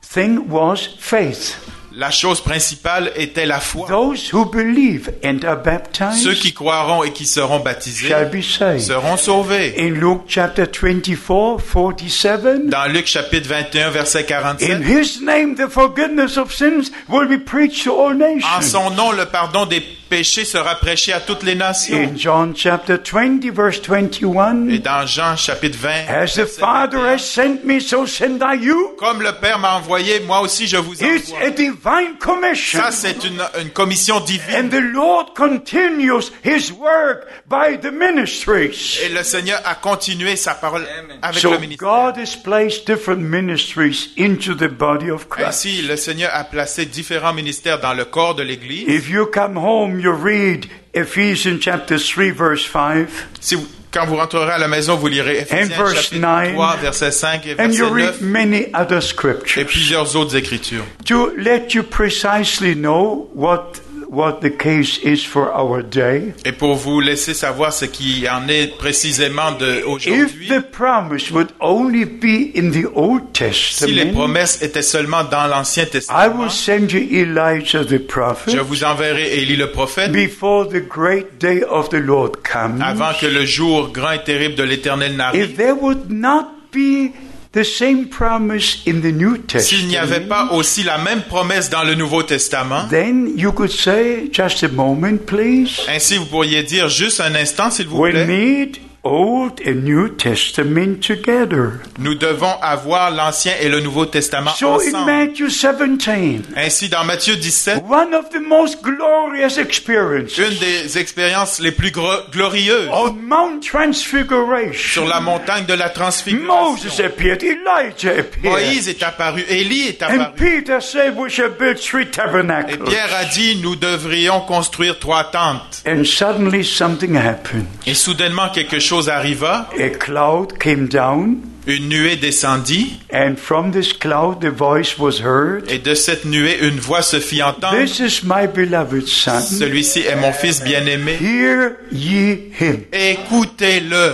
[0.00, 1.56] thing was faith.
[1.96, 3.86] La chose principale était la foi.
[3.88, 8.42] Those who believe and are Ceux baptized qui croiront et qui seront baptisés shall be
[8.42, 8.80] saved.
[8.80, 9.74] seront sauvés.
[9.78, 15.68] In Luke chapter 24, 47, Dans Luc chapitre 21, verset in 47, his name the
[15.68, 18.62] forgiveness of sins will be preached to all en nations.
[18.62, 19.82] son nom, le pardon des
[20.14, 21.96] péchés sera prêché à toutes les nations.
[21.96, 27.14] In John chapter 20, verse Et 21, dans Jean chapitre 20, As the Father 21,
[27.14, 28.94] has sent me, so send I you.
[28.96, 31.46] comme le Père m'a envoyé, moi aussi je vous It's envoie.
[31.46, 32.78] a divine commission.
[32.78, 34.66] Ça, c'est une, une commission divine.
[34.66, 39.00] And the Lord continues his work by the ministries.
[39.04, 40.86] Et le Seigneur a continué sa parole
[41.22, 41.88] avec So le ministère.
[41.88, 45.48] God has placed different ministries into the body of Christ.
[45.48, 48.84] Ainsi, le Seigneur a placé différents ministères dans le corps de l'Église.
[48.88, 53.08] If you come home, you read Ephesians chapter 3, verse 5,
[53.40, 56.76] Si vous- quand vous rentrerez à la maison, vous lirez Ephésiens verse chapitre 9, 3,
[56.82, 60.84] verset 5 et and verset you 9 read many other et scriptures plusieurs autres écritures.
[61.04, 63.80] to let you precisely know what,
[64.14, 66.32] what the case is for our day.
[66.44, 71.30] Et pour vous laisser savoir ce qui en est précisément de If aujourd'hui, the promise
[71.30, 76.38] would only be in the Old si les promesses étaient seulement dans l'Ancien I Testament,
[76.38, 81.38] will send you Elijah the prophet je vous enverrai Élie le prophète before the great
[81.40, 82.80] day of the Lord comes.
[82.80, 85.50] avant que le jour grand et terrible de l'Éternel n'arrive.
[85.50, 87.10] If there would not be
[87.54, 91.70] the same promise in the New S'il n'y avait Testament, pas aussi la même promesse
[91.70, 95.80] dans le Nouveau Testament, then you could say, just a moment, please.
[95.88, 100.08] ainsi vous pourriez dire juste un instant, s'il vous We plaît, need Old and New
[100.16, 101.80] Testament together.
[101.98, 105.06] nous devons avoir l'Ancien et le Nouveau Testament So in ensemble.
[105.06, 111.60] Matthew 17, Ainsi, dans Matthieu 17, one of the most glorious experiences une des expériences
[111.60, 116.72] les plus glorieuses on Mount Transfiguration, sur la montagne de la transfiguration.
[116.72, 120.36] Moses appeared, Elijah appeared, Moïse est apparu, Élie est and apparu.
[120.36, 122.78] Peter said, We shall build three Et.
[122.86, 125.82] Pierre a dit, nous devrions construire trois tentes.
[125.86, 127.66] And suddenly something happened.
[127.86, 131.36] Et soudainement, quelque chose arriva, A cloud came down,
[131.66, 136.58] une nuée descendit, and from this cloud the voice was heard et de cette nuée,
[136.60, 137.78] une voix se fit entendre.
[137.82, 139.40] This is my beloved Son.
[139.40, 141.16] Celui-ci est mon fils bien-aimé.
[141.20, 142.84] Hear ye him.
[142.92, 144.12] Écoutez-le.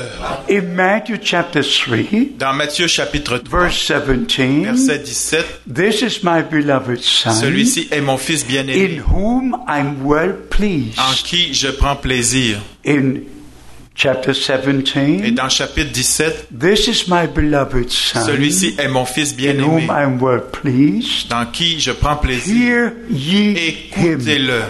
[0.48, 6.42] In Matthew chapter 3, Dans Matthieu chapitre 3, verse 17, verset 17, This is my
[6.42, 10.98] beloved Son, celui-ci est mon fils in bien-aimé, whom I'm well pleased.
[10.98, 12.58] en qui je prends plaisir.
[12.86, 13.22] In
[13.95, 19.34] chapter Et 17, dans chapitre 17, This is my beloved Son, celui-ci est mon fils
[19.34, 19.86] bien-aimé,
[20.20, 20.43] well
[21.28, 22.93] dans qui je prends plaisir.
[23.11, 24.62] Écoutez-le.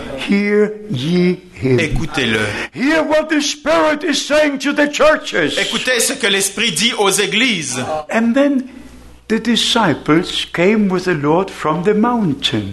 [1.63, 2.41] Écoutez-le.
[2.75, 5.59] Hear what the Spirit is saying to the churches.
[5.59, 7.79] Écoutez ce que l'Esprit dit aux églises.
[8.11, 8.65] And then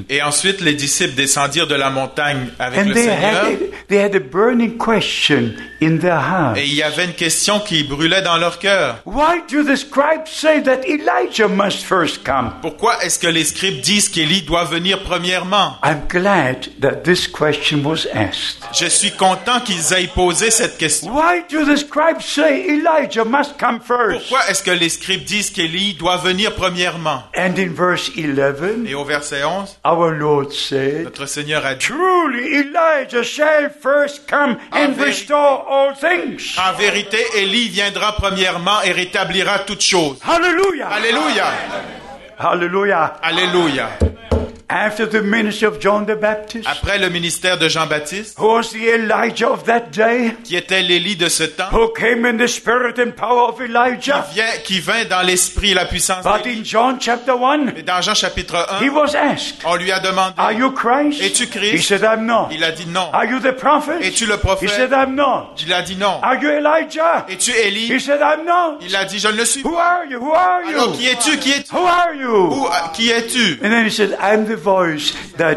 [0.10, 3.45] Et ensuite, les disciples descendirent de la montagne avec And le they Seigneur.
[3.45, 3.58] had, a,
[3.89, 6.58] they had a burning question in their heart.
[6.58, 9.01] Et il y avait une question qui brûlait dans leur cœur.
[9.05, 12.51] Why do the scribes say that Elijah must first come?
[12.62, 15.76] Pourquoi est-ce que les scribes disent qu'Élie doit venir premièrement?
[15.84, 18.58] I'm glad that this question was asked.
[18.74, 21.12] Je suis content qu'ils aient posé cette question.
[21.14, 24.28] Why do the scribes say Elijah must come first?
[24.30, 27.24] Pourquoi est-ce que les scribes disent qu'Élie doit venir premièrement?
[27.36, 31.86] And in verse 11, Et au verset 11, our Lord said, notre Seigneur a dit,
[31.86, 36.56] Truly Elijah shall first come and restore all things.
[36.58, 40.20] en vérité, Élie viendra premièrement et rétablira toutes choses.
[40.28, 40.88] Hallelujah!
[40.89, 41.45] Alléluia!
[42.39, 43.18] Hallelujah!
[43.22, 43.89] Alléluia!
[44.70, 48.84] After the ministry of John the Baptist, Après le ministère de Jean-Baptiste, who was the
[48.95, 52.99] Elijah of that day, qui était l'Élie de ce temps, who came in the spirit
[52.99, 54.26] and power of Elijah.
[54.34, 58.01] vient, qui vint dans l'esprit et la puissance But in John chapter 1, Et dans
[58.01, 61.22] Jean chapitre he 1, was asked, on lui a demandé, Are you Christ?
[61.22, 61.74] Es-tu Christ?
[61.74, 62.49] He said, I'm not.
[62.51, 63.09] il a dit non.
[63.13, 64.01] Are you the prophet?
[64.01, 64.70] Es-tu le He prophète?
[64.70, 65.55] said, I'm not.
[65.65, 66.20] Il a dit non.
[66.22, 67.26] Are you Elijah?
[67.30, 67.99] Es-tu He Élie?
[68.01, 68.80] said, I'm not.
[68.82, 70.20] Il a dit je ne le suis Who are you?
[70.20, 71.11] Who are Alors qui you?
[71.11, 71.38] es-tu?
[71.38, 71.74] Qui es-tu?
[71.74, 72.51] Who are you?
[72.51, 73.59] Où, qui es-tu?
[73.63, 75.55] And then he said, I'm the voice that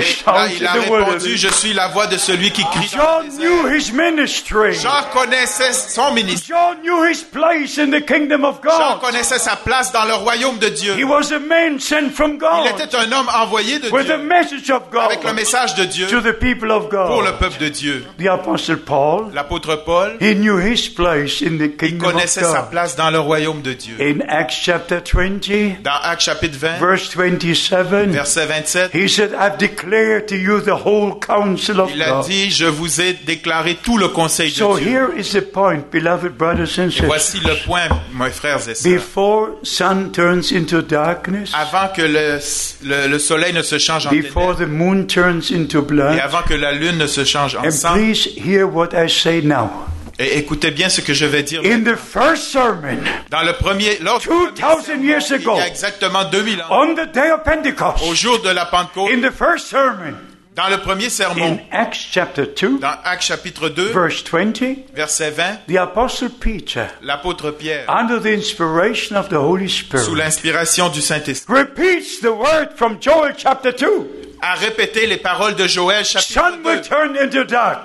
[0.00, 2.88] shouts il a the répondu, je suis la voix de celui qui crie.
[2.96, 3.40] dans le John désert.
[3.40, 4.74] knew his ministry.
[4.74, 6.56] Jean connaissait son ministère.
[6.56, 9.00] John knew his place in the kingdom of Jean God.
[9.00, 10.94] connaissait sa place dans le royaume de Dieu.
[10.96, 14.18] He was a man sent from Il God était un homme envoyé de with Dieu
[14.18, 17.38] message of avec le God message de Dieu to the people of pour le God.
[17.38, 18.04] peuple de Dieu.
[18.18, 22.42] The apostle Paul, L'apôtre Paul he knew his place in the il kingdom of connaissait
[22.44, 23.96] sa place dans le royaume de Dieu.
[24.00, 29.58] In Acts chapter 20, Dans Actes chapitre 20, verse 27, verset 27, he said, I've
[29.58, 33.96] declared to you the whole counsel of il a dit, je vous ai déclaré tout
[33.98, 34.88] le conseil So de Dieu.
[34.90, 37.06] here is the point, beloved brothers and Et sisters.
[37.06, 38.92] voici le point, mes frères et sœurs.
[38.92, 42.38] Before sun turns into darkness, Avant que le,
[42.84, 46.18] le, le soleil ne se change en before ténèbres the moon turns into et blood,
[46.22, 49.40] avant que la lune ne se change en and sang, please hear what I say
[49.42, 49.70] now.
[50.18, 51.60] Et écoutez bien ce que je vais dire.
[51.64, 52.98] In the first sermon,
[53.30, 56.60] Dans le premier, lors du premier 2000 sermon, years il ago, y a exactement 2000
[56.62, 60.14] ans, on the day of au Pentecost, jour de la Pentecôte, in the first sermon,
[60.56, 65.30] dans le premier sermon, in Acts chapter 2, dans Actes chapitre 2, verse 20, verset
[65.30, 71.00] 20, the apostle Peter, l'apôtre Pierre, under the inspiration of the Holy sous l'inspiration du
[71.00, 74.27] Saint-Esprit, repeats the word from Joel chapter 2.
[74.42, 76.82] A répété les paroles de Joël chapitre Sun will 2.
[76.82, 77.44] turn into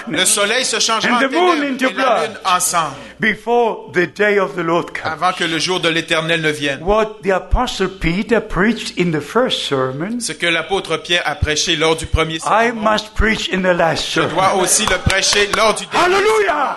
[0.10, 1.58] Le soleil se changera en ténèbres et
[1.94, 5.12] la lune en sang, before the day of the Lord comes.
[5.14, 6.80] avant que le jour de l'Éternel ne vienne.
[6.82, 11.76] What the apostle Peter preached in the first sermon, Ce que l'apôtre Pierre a prêché
[11.76, 15.50] lors du premier I sermon, must preach in the last je dois aussi le prêcher
[15.58, 16.16] lors du dernier.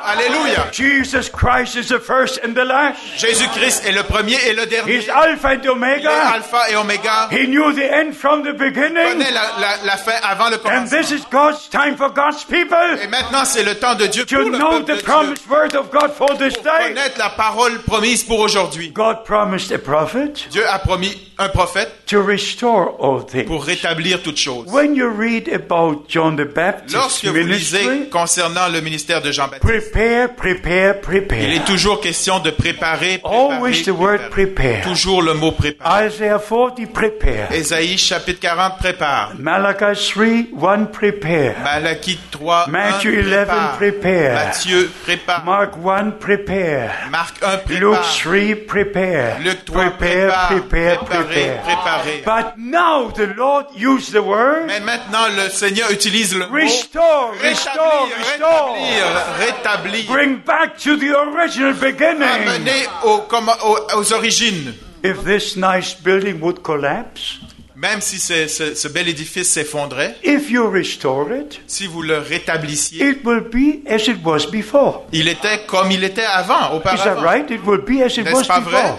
[0.05, 0.69] Alléluia!
[0.73, 2.97] Jesus Christ is the first and the last.
[3.19, 4.95] Jésus-Christ est le premier et le dernier.
[4.97, 5.11] Il est.
[5.11, 7.29] Alpha et Oméga.
[7.31, 9.13] He knew the end from the Il beginning.
[9.13, 12.77] connaît la, la- la fin avant le And this is God's time for God's people
[13.03, 15.05] Et maintenant, c'est le temps de Dieu pour to le know peuple de the Dieu.
[15.05, 16.89] promised word of God for this Pour day.
[16.89, 18.91] connaître la parole promise pour aujourd'hui.
[18.91, 23.45] God promised a prophet Dieu a promis un prophète to restore all things.
[23.47, 24.67] pour rétablir toutes choses.
[24.69, 29.63] When you read about John the Baptist's Lorsque vous lisez concernant le ministère de Jean-Baptiste,
[29.93, 31.39] prepare, prepare, il prepare.
[31.39, 34.81] est toujours question de préparer, préparer, Always the word préparer.
[34.81, 34.83] prepare.
[34.85, 36.07] Toujours le mot préparer.
[36.07, 37.53] Isaiah 40, prepare.
[37.53, 39.33] Ésaïe chapitre 40 prépare.
[39.57, 41.57] Malachi 3, 1, prepare.
[41.63, 43.77] Malachie 3, Matthew 1, 11, prépare.
[43.79, 44.35] prepare.
[44.35, 45.43] Matthieu prépare.
[45.45, 46.91] Mark 1, prepare.
[47.11, 48.21] Marc 1 Luke prépare.
[48.23, 49.39] 3, prepare.
[49.43, 50.49] Luc 3 prepare, prépare.
[50.49, 51.63] prepare, prepare.
[51.65, 52.23] préparer.
[52.25, 57.33] But now the Lord used the word Mais maintenant, le Seigneur utilise le mot restore,
[57.41, 58.77] restore, rétablir, restore.
[58.77, 62.23] rétablir, rétablir, Bring back to the original beginning.
[62.23, 64.75] amener au- comme- aux, aux origines.
[65.03, 67.39] If this nice building would collapse,
[67.77, 72.17] Même si ce, ce- ce bel édifice s'effondrait, if you restore it, si vous le
[72.19, 75.05] rétablissiez, it will be as it was before.
[75.13, 77.21] il était comme il était avant, Is that auparavant.
[77.23, 77.51] right?
[77.51, 78.73] It will be as it was pas vrai?
[78.73, 78.99] before.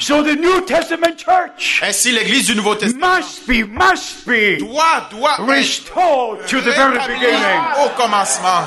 [0.00, 5.08] So the New Testament church Ainsi, l'Église du Nouveau Testament must be, must be doit,
[5.46, 7.60] restored to the very beginning.
[7.84, 8.64] au commencement.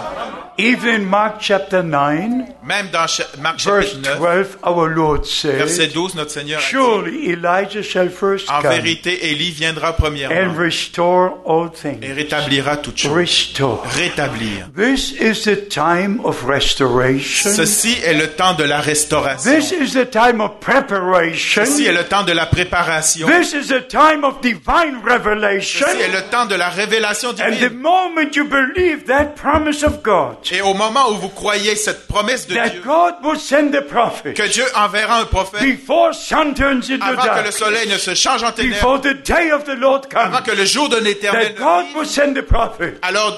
[0.60, 3.08] Even in Mark chapter 9, Même dans
[3.42, 7.30] Marc verse chapitre 9, 12, our Lord verset said, 12, notre Seigneur a dit, Surely
[7.32, 12.14] Elijah shall first En come vérité, Élie viendra and premièrement restore all et things.
[12.16, 13.12] rétablira toutes choses.
[13.12, 13.84] Restore.
[13.96, 14.70] Rétablir.
[14.76, 17.50] This is the time of restoration.
[17.50, 19.52] Ceci est le temps de la restauration.
[19.52, 21.66] This is the time of preparation.
[21.66, 23.28] Ceci est le temps de la préparation.
[23.28, 25.86] This is the time of divine revelation.
[25.88, 27.80] Ceci est le temps de la révélation And the divine.
[27.82, 32.48] moment you believe that promise of God, Et au moment où vous croyez cette promesse
[32.48, 36.54] de that Dieu, God will send the prophet que Dieu enverra un prophète before sun
[36.54, 39.64] turns into avant que le soleil ne se change en ténèbres, before the day of
[39.66, 42.42] the Lord avant que le jour de l'éternel that ne God vienne, will send the
[42.42, 42.98] prophet.
[43.02, 43.38] alors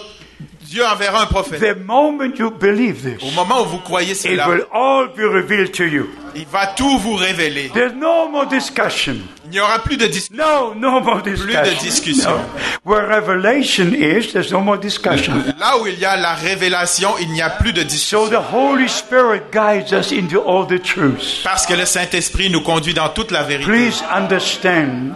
[0.62, 1.60] Dieu enverra un prophète.
[1.62, 5.22] The moment you believe Au this, moment où vous croyez it cela, will all be
[5.22, 6.10] revealed to you.
[6.36, 7.70] il va tout vous révéler.
[7.72, 9.16] There's no more discussion.
[9.46, 10.44] Il n'y aura plus de discussion.
[10.44, 11.62] No, no more discussion.
[11.62, 12.32] de discussion.
[12.32, 12.40] No.
[12.84, 15.36] Where revelation is, there's no more discussion.
[15.60, 18.30] Là où il y a la révélation, il n'y a plus de So discussion.
[18.32, 21.42] the Holy Spirit guides us into all the truths.
[21.44, 23.70] Parce que le Saint-Esprit nous conduit dans toute la vérité.
[23.70, 25.16] Please understand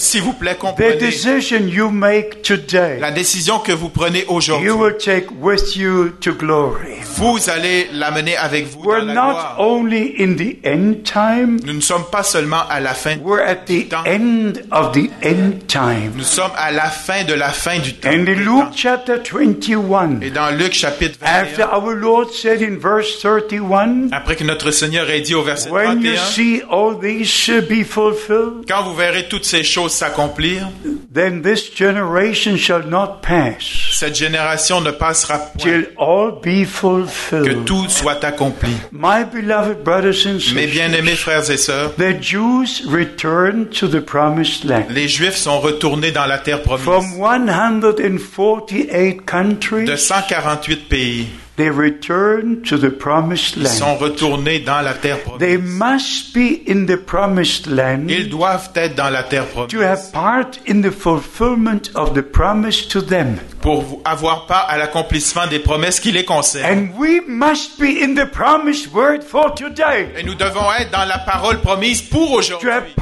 [0.00, 4.66] S'il vous plaît, the comprenez decision you make today, la décision que vous prenez aujourd'hui.
[4.68, 6.98] you will take with you to glory.
[7.16, 9.56] Vous allez l'amener avec vous We're dans la not gloire.
[9.58, 13.16] only in the end time, Nous ne sommes pas seulement à la fin.
[13.24, 16.12] we're at the end of the end time.
[16.14, 18.10] Nous sommes à la fin de la fin du temps.
[18.10, 22.76] And in Luke chapter 21, Et dans Luc chapitre after 21, our Lord said in
[22.78, 26.96] verse 31, après que notre Seigneur ait dit au verset when you 31, see all
[27.00, 30.68] these be fulfilled, quand vous verrez toutes ces choses s'accomplir,
[31.12, 36.66] then this generation shall not pass cette génération ne passera point till all be que
[36.66, 37.64] fulfilled.
[37.64, 38.70] tout soit accompli.
[38.92, 44.00] My beloved brothers and Mes sisters, bien-aimés frères et sœurs, the Jews returned to the
[44.00, 44.84] promised land.
[44.90, 46.84] les Juifs sont retournés dans la terre promise.
[46.84, 51.26] From 148 De countries, 148 pays,
[51.58, 53.66] they returned to the promised land.
[53.66, 55.40] ils sont retournés dans la terre promise.
[55.40, 59.70] They must be in the promised land Ils doivent être dans la terre promise.
[59.72, 63.38] to have part in the fulfillment of the promise to them.
[63.60, 66.64] Pour avoir part à l'accomplissement des promesses qui les concernent.
[66.64, 70.08] And we must be in the promised word for today.
[70.16, 72.94] Et nous devons être dans la parole promise pour aujourd'hui, right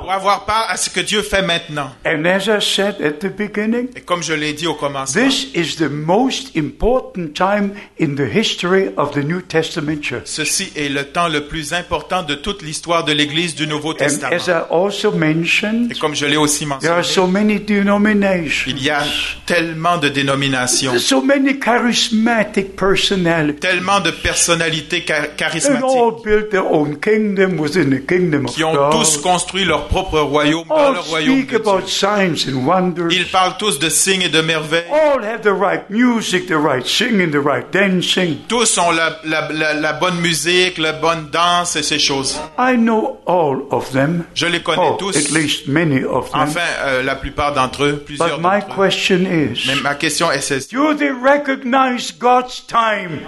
[0.00, 1.90] pour avoir part à ce que Dieu fait maintenant.
[2.04, 5.48] And as I said at the beginning, Et comme je l'ai dit au commencement, this
[5.54, 10.22] is the most important time in the history of the New Testament church.
[10.26, 13.96] ceci est le temps le plus important de toute l'histoire de l'Église du Nouveau And
[13.96, 14.32] Testament.
[14.34, 18.05] as I also mentioned, Et comme je l'ai aussi there mentionné, are so many denominations,
[18.66, 19.02] il y a
[19.46, 25.84] tellement de dénominations, so many charismatic personalities, tellement de personnalités cha- and charismatiques
[28.54, 31.56] qui ont tous construit leur propre royaume dans le royaume de Dieu.
[31.56, 33.08] about signs and wonders.
[33.12, 34.84] Ils parlent tous de signes et de merveilles.
[34.92, 38.38] All have the right music, the right singing, the right dancing.
[38.48, 42.38] Tous ont la, la- la- la bonne musique, la bonne danse et ces choses.
[42.58, 44.24] I know all of them.
[44.34, 45.16] Je les connais Oh, tous.
[45.16, 46.40] at least many of them.
[46.42, 50.40] Enfin, euh, la plupart d'entre eux, plusieurs But my question is, Mais ma question est
[50.40, 50.74] celle-ci.
[50.74, 53.20] do they recognize God's time?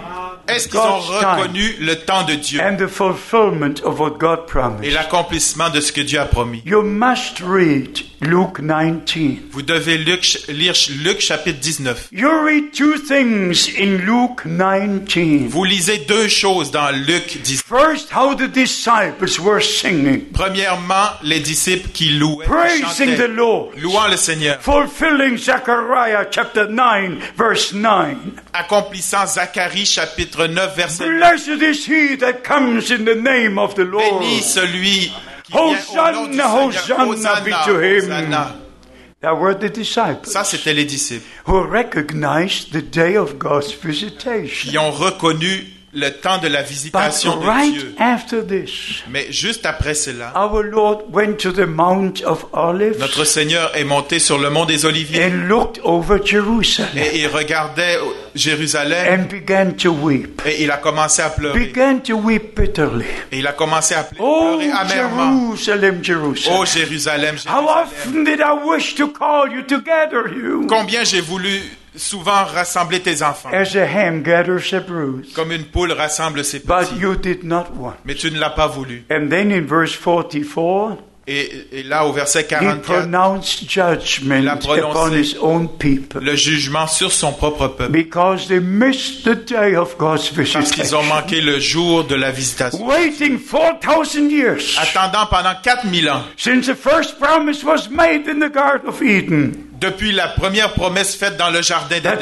[0.47, 2.59] Est-ce qu'ils ont reconnu le temps de Dieu?
[2.61, 4.93] and the fulfillment of what God et promised?
[4.93, 6.61] l'accomplissement de ce que Dieu a promis?
[6.65, 9.37] You must read Luke 19.
[9.51, 12.09] Vous devez Luc- lire Luc chapitre 19.
[12.11, 15.47] You read two things in Luke 19.
[15.49, 17.63] Vous lisez deux choses dans Luc 19.
[17.65, 23.71] First, how the disciples were singing, Premièrement, les disciples qui louaient, praising the chantaient, Lord,
[23.81, 28.41] louant le Seigneur, fulfilling Zechariah chapter 9, verse 9.
[28.53, 31.17] accomplissant Zacharie chapitre 9 verset 9.
[31.19, 34.21] Blessed is he that comes in the name of the Lord.
[34.21, 35.11] Béni celui
[35.43, 37.07] qui vient au nom du Hosanna, Seigneur.
[37.07, 38.03] Hosanna be to him.
[38.03, 38.55] Hosanna.
[39.21, 44.69] That were the disciples Ça, c'était les disciples who recognized the day of God's visitation.
[44.71, 47.95] qui ont reconnu le temps de la But visitation de right Dieu.
[47.99, 53.23] after this, Mais juste après cela, our Lord went to the Mount of Olives notre
[53.25, 57.97] Seigneur est monté sur le mont des Oliviers and looked over Jerusalem et il regardait
[58.35, 60.41] Jérusalem and began to weep.
[60.45, 61.57] et il a commencé à pleurer.
[61.59, 63.05] Began to weep bitterly.
[63.31, 65.55] Et il a commencé à Oh, pleurer amèrement.
[65.55, 66.57] Jerusalem, Jerusalem.
[66.61, 67.67] Oh Jérusalem, How Jérusalem.
[67.67, 70.67] often did I wish to call you to gather you?
[70.67, 71.61] Combien j'ai voulu
[71.99, 76.67] souvent rassembler tes enfants, as a hen gathers brood, comme une poule rassemble ses but
[76.89, 76.95] petits.
[76.99, 77.95] you did not want.
[78.05, 79.03] Mais tu ne l'as pas voulu.
[79.11, 80.97] And then in verse 44,
[81.31, 85.67] Et, et là, au verset he 44, pronounced judgment Il a prononcé- upon his own
[85.77, 87.91] people le jugement sur son propre peuple.
[87.91, 92.31] because they missed the day of God's Parce qu'ils ont manqué le jour de la
[92.31, 92.83] visitation.
[92.83, 96.23] Waiting 4,000 years Attendant pendant 4000 ans,
[99.79, 102.19] depuis la première promesse faite dans le jardin d'Éden,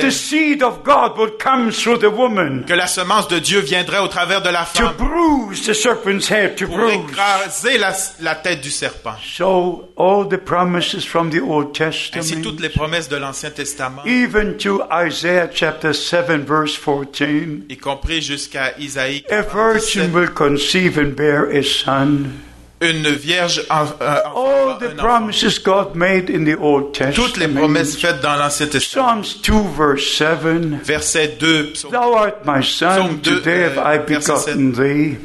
[2.65, 7.93] que la semence de Dieu viendrait au travers de la to femme pour écraser la,
[8.21, 9.15] la tête du serpent.
[9.23, 14.03] So all the promises from the Old Ainsi Testament, toutes les promesses de l'Ancien Testament,
[14.05, 20.29] even to Isaiah chapter 7 verse 14, y compris jusqu'à Isaïe, a 47, virgin will
[20.33, 22.46] conceive and bear a son.
[22.81, 24.95] Une vierge en, All enfantera the un enfant.
[24.97, 27.59] promises God made in the Old Toutes les Testament.
[27.59, 29.23] promesses faites dans l'Ancien Testament.
[29.23, 30.83] Psalms 2 verse 7.
[30.83, 35.17] Verset 2, psaume Thou art my son, Psaume deux, today have I euh, begotten thee.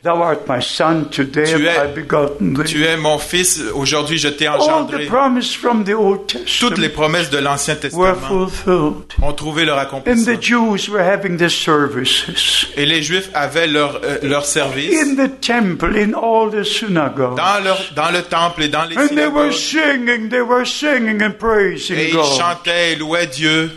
[0.00, 2.62] Thou art my son, today Tu have es- I begotten thee.
[2.64, 5.06] Tu es mon fils, aujourd'hui je t'ai engendré.
[5.06, 6.20] promises from the Old
[6.60, 8.94] Toutes les promesses de l'Ancien were Testament fulfilled.
[9.20, 10.36] ont trouvé leur And accomplissement.
[10.36, 15.16] the Jews were having their services Et les Juifs avaient leur, euh, leur service in
[15.16, 17.36] the temple, in all the synagogues.
[17.36, 20.06] dans, leur, dans le temple et dans les And they were synagogues.
[20.06, 22.24] singing, they were singing and Et praising ils God.
[22.38, 23.68] chantaient et louaient Dieu.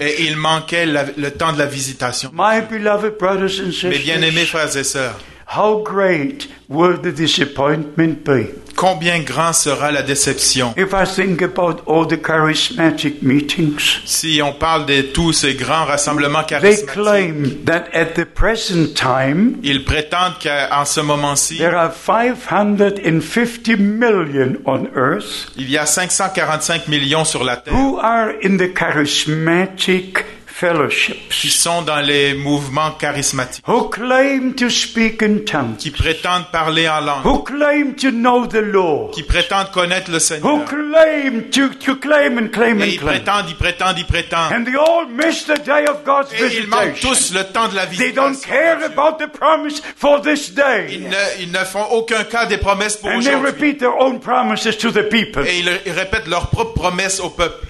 [0.00, 2.30] Et il manquait la- le temps de la visitation.
[2.34, 5.18] My beloved brothers and Mes bien-aimés sisters, frères et sœurs,
[5.56, 8.46] how great will the disappointment be?
[8.80, 14.00] Combien grand sera la déception if I think about all the charismatic meetings.
[14.06, 16.86] si on parle de tous ces grands rassemblements They charismatiques.
[16.86, 24.56] claim that at the present time Ils prétendent qu'en ce moment-ci, there are 550 million
[24.64, 30.24] on earth il y a 545 millions sur la Terre who are in the charismatic
[31.30, 36.88] qui sont dans les mouvements charismatiques, who claim to speak in tongues, qui prétendent parler
[36.88, 40.64] en langue, who claim to know the law, qui prétendent connaître le who Seigneur.
[40.66, 44.52] claim to, to claim and claim Et and ils prétendent, ils prétendent, ils prétendent.
[44.52, 47.76] And they all miss the day of God's Et ils manquent tous le temps de
[47.76, 48.54] la They don't visitation.
[48.54, 48.92] care de Dieu.
[48.98, 50.98] about the promise for this Ils day.
[50.98, 53.46] ne, ils ne font aucun cas des promesses pour And they aujourd'hui.
[53.70, 55.46] repeat their own promises to the people.
[55.46, 57.66] Et ils répètent leurs propres promesses au peuple.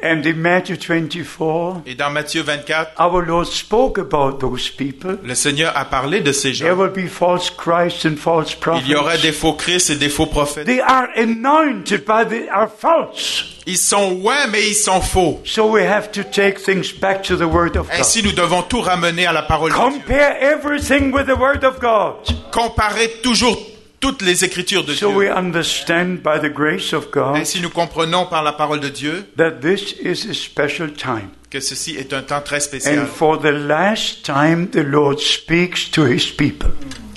[0.00, 5.18] And in Matthew 24, Et dans Matthieu 24, our Lord spoke about those people.
[5.24, 6.76] le Seigneur a parlé de ces There gens.
[6.80, 9.32] will be false Christs and false Il y aurait des prophets.
[9.32, 10.66] faux Christ et des faux prophètes.
[10.66, 13.56] They are anointed, but they are false.
[13.66, 15.40] Ils sont ouais, mais ils sont faux.
[15.44, 17.98] So we have to take things back to the Word of God.
[17.98, 19.82] Ainsi, nous devons tout ramener à la parole de Dieu.
[19.84, 22.14] Compare everything with the Word of God.
[22.52, 23.58] Comparer toujours
[24.00, 25.16] toutes les écritures de So Dieu.
[25.18, 29.24] we understand by the grace of God Ainsi, nous comprenons par la parole de Dieu
[29.36, 31.30] that this is a special time.
[31.50, 33.06] que ceci est un temps très And spécial.
[33.06, 36.70] for the last time, the Lord speaks to his people.
[36.70, 37.07] La-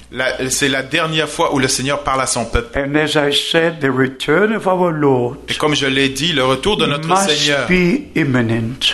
[0.49, 2.77] C'est la dernière fois où le Seigneur parle à son peuple.
[2.77, 6.43] And as I said, the return of our Lord Et comme je l'ai dit, le
[6.43, 8.93] retour de notre must Seigneur be imminent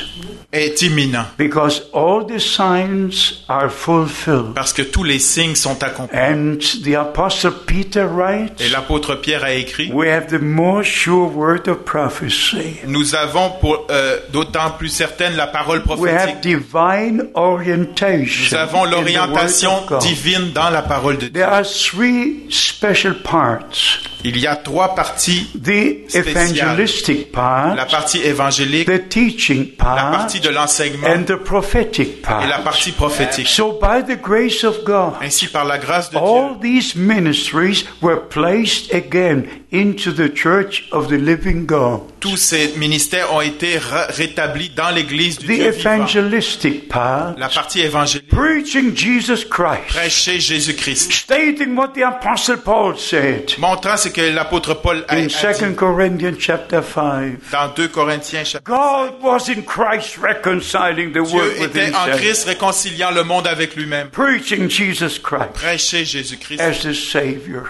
[0.53, 4.53] est imminent because all the signs are fulfilled.
[4.55, 6.18] parce que tous les signes sont accomplis.
[6.18, 11.30] And the Apostle Peter Et writes, l'apôtre Pierre a écrit We have the more sure
[11.30, 12.78] word of prophecy.
[12.88, 16.41] Nous avons pour euh, d'autant plus certaine la parole We have prophétique.
[16.41, 18.55] divine orientation.
[18.55, 21.30] Nous avons l'orientation divine dans la parole de Dieu.
[21.32, 23.99] There are three special parts.
[24.24, 30.12] Il y a trois parties The evangelistic la part, partie évangélique, the teaching la part,
[30.12, 32.64] partie de l'enseignement and the prophetic et la part.
[32.64, 33.47] partie prophétique.
[33.47, 37.86] So by the grace of God, Ainsi, par la grâce de Dieu, all these ministries
[38.01, 42.01] were placed again into the church of the living God.
[42.20, 43.78] Tous ces ministères ont été
[44.09, 45.91] rétablis dans l'Église du The Dieu vivant.
[45.93, 51.11] evangelistic part, La partie évangélique, preaching Jesus Christ, prêcher Jésus-Christ.
[51.11, 55.74] stating what the apostle Paul said Montrant ce que l'apôtre Paul a, in dit 2
[55.76, 57.38] Corinthians chapter 5.
[57.51, 62.18] dans 2 Corinthiens chapitre God was in Christ reconciling the Dieu world with était en.
[62.18, 64.09] Christ réconciliant le monde avec lui-même.
[64.09, 67.63] Preaching Jesus Christ Prêchez Jésus-Christ as the Savior.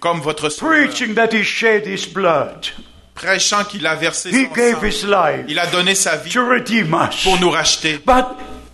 [0.00, 0.86] comme votre sauveur.
[0.86, 2.68] Preaching that he shed his blood.
[3.16, 5.24] Prêchant qu'il a versé son sang.
[5.48, 6.34] Il a donné sa vie
[7.24, 7.98] pour nous racheter.
[8.06, 8.26] But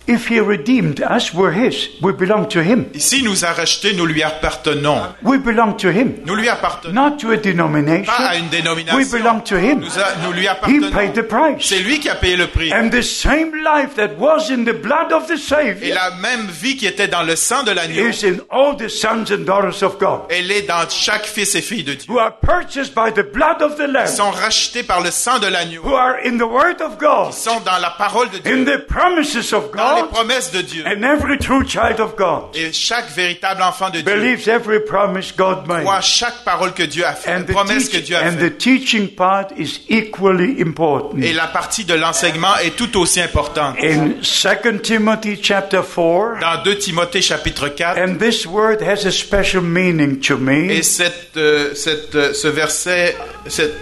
[0.07, 1.89] if he redeemed us, we're his.
[2.01, 2.87] We belong to him.
[2.93, 5.15] Ici, nous a rachetés, nous lui appartenons.
[5.23, 6.15] We belong to him.
[6.25, 6.93] Nous lui appartenons.
[6.93, 8.05] Not to a denomination.
[8.11, 8.97] Pas à une dénomination.
[8.97, 9.79] We belong to him.
[9.79, 10.91] Nous, a- nous lui He appartenons.
[10.91, 11.65] paid the price.
[11.67, 12.73] C'est lui qui a payé le prix.
[12.73, 16.47] And the same life that was in the blood of the Et Savior la même
[16.49, 19.81] vie qui était dans le sang de l'agneau, is in all the sons and daughters
[19.83, 22.05] of God elle est dans chaque fils et fille de Dieu.
[22.11, 25.39] who are purchased by the blood of the Ils Lamb, sont rachetés par le sang
[25.39, 25.81] de l'agneau.
[25.83, 28.65] who are in the Word of God, Ils sont dans la parole de Dieu, in
[28.65, 30.11] the promises of dans dans les God.
[30.11, 30.83] promesses de Dieu.
[30.85, 35.33] And every true child of God Et chaque véritable enfant de Dieu believes every promise
[35.35, 35.83] God made.
[35.83, 38.35] croit chaque parole que Dieu a faite, And the, promesse que teach- Dieu a and
[38.37, 38.57] the faite.
[38.57, 41.21] teaching part is equally important.
[41.21, 43.75] Et la partie de l'enseignement est tout aussi importante.
[43.81, 49.11] In 2 Timothy chapter 4, Dans 2 Timothée chapitre 4, and this word has a
[49.11, 50.71] special meaning to me.
[50.71, 53.15] et cette, euh, cette, euh, ce verset
[53.47, 53.73] cette-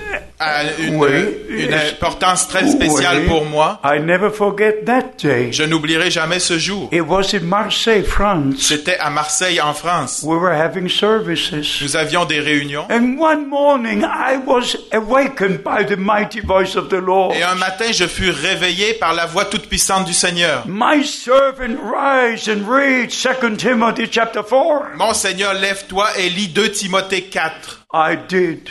[0.42, 1.10] a une, Oui.
[1.50, 3.28] une importance très spéciale Oui.
[3.28, 3.80] pour moi.
[3.84, 5.52] I never forget that day.
[5.52, 6.89] Je n'oublierai jamais ce jour.
[6.92, 8.56] It was in Marseille, France.
[8.60, 10.22] C'était à Marseille, en France.
[10.24, 11.82] We were having services.
[11.82, 12.86] Nous avions des réunions.
[12.90, 17.34] And one morning I was awakened by the mighty voice of the Lord.
[17.36, 20.64] Et un matin, je fus réveillé par la voix toute puissante du Seigneur.
[20.68, 24.95] My servant rise and read 2 Timothy chapter 4.
[24.98, 27.86] Mon Seigneur, lève-toi et lis 2 Timothée 4.
[27.94, 28.70] I did.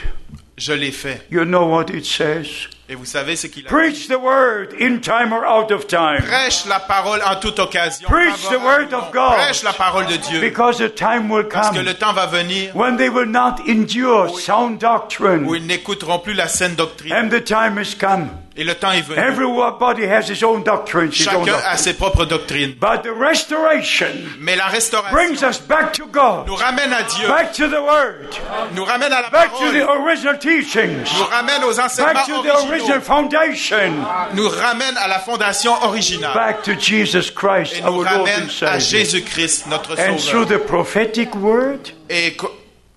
[0.61, 1.27] Je l'ai fait.
[1.31, 2.69] You know what it says?
[2.91, 3.74] Et vous savez ce qu'il a dit.
[3.74, 6.20] Preach the word in time or out of time.
[6.23, 8.07] Prêche la parole en toute occasion.
[8.09, 9.37] Preach the word of God.
[9.39, 10.41] Prêche la parole de Dieu.
[10.41, 13.61] Because the time will Parce que come le temps va venir when they will not
[13.66, 15.49] endure sound où doctrine.
[15.55, 17.12] ils n'écouteront plus la saine doctrine.
[17.12, 18.28] And the time has come.
[18.56, 19.18] Et le temps est venu.
[19.18, 22.74] Everybody has his own doctrine, his own Chacun a ses propres doctrines.
[22.81, 24.09] But the restoration
[24.40, 27.81] Mais la restauration brings us back to God, nous ramène à Dieu, back to the
[27.81, 28.28] Word,
[28.74, 32.27] nous ramène à la back to the parole, original teachings, nous ramène aux enseignements back
[32.27, 33.93] to the original foundation,
[34.35, 38.48] nous ramène à la fondation originale back to Jesus Christ, et our nous Lord ramène
[38.62, 38.78] and à.
[38.78, 40.59] Jésus-Christ, notre And through Sauveur.
[40.59, 41.78] the prophetic word,
[42.09, 42.36] Et,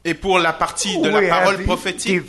[0.06, 2.22] et pour la partie de la parole prophétique,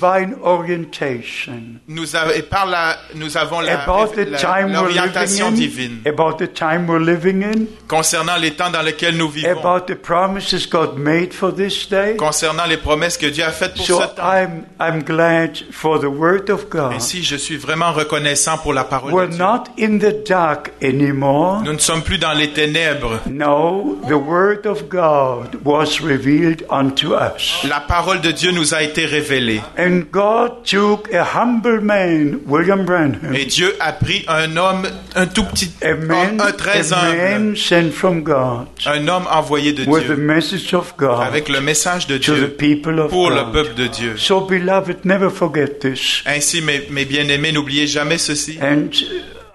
[1.88, 7.01] nous, av- et par la, nous avons l'orientation living divine in, about the time we're
[7.01, 11.52] living in, concernant les temps dans lesquels nous vivons, about the promises God made for
[11.52, 12.16] this day.
[12.16, 14.22] concernant les promesses que Dieu a faites pour So ce temps.
[14.22, 16.92] I'm I'm glad for the word of God.
[16.92, 19.38] Ainsi, je suis vraiment reconnaissant pour la parole We're de Dieu.
[19.44, 21.62] not in the dark anymore.
[21.64, 23.20] Nous ne sommes plus dans les ténèbres.
[23.28, 27.64] No, the word of God was revealed unto us.
[27.69, 29.61] La parole de Dieu nous a été révélée.
[29.78, 35.27] And God took a humble man, William Branham, Et Dieu a pris un homme, un
[35.27, 39.73] tout petit a man, un très a humble, man sent from God un homme envoyé
[39.73, 42.99] de with the Dieu, message of God avec le message de to the Dieu people
[43.01, 44.16] of pour le peuple de Dieu.
[44.16, 46.23] So, beloved, never forget this.
[46.27, 48.59] Ainsi, mes, mes bien-aimés, n'oubliez jamais ceci.
[48.61, 48.91] And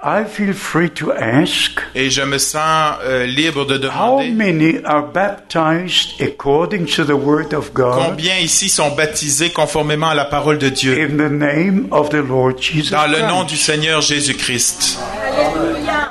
[0.02, 4.78] I feel free to ask Et je me sens euh, libre de how demander many
[4.86, 10.24] are baptized according to the word of God combien ici sont baptisés conformément à la
[10.24, 13.50] parole de Dieu, in the name of the Lord Jesus dans le nom Christ.
[13.50, 15.00] du Seigneur Jésus-Christ.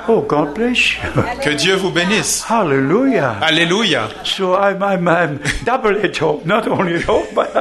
[0.07, 0.99] Oh, God bless you.
[1.41, 2.43] Que Dieu vous bénisse.
[2.49, 3.37] Hallelujah.
[3.41, 4.09] Alléluia.
[4.23, 7.51] So I'm, I'm, I'm double at home, not only at home, but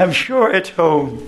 [0.00, 1.18] I'm sure at home.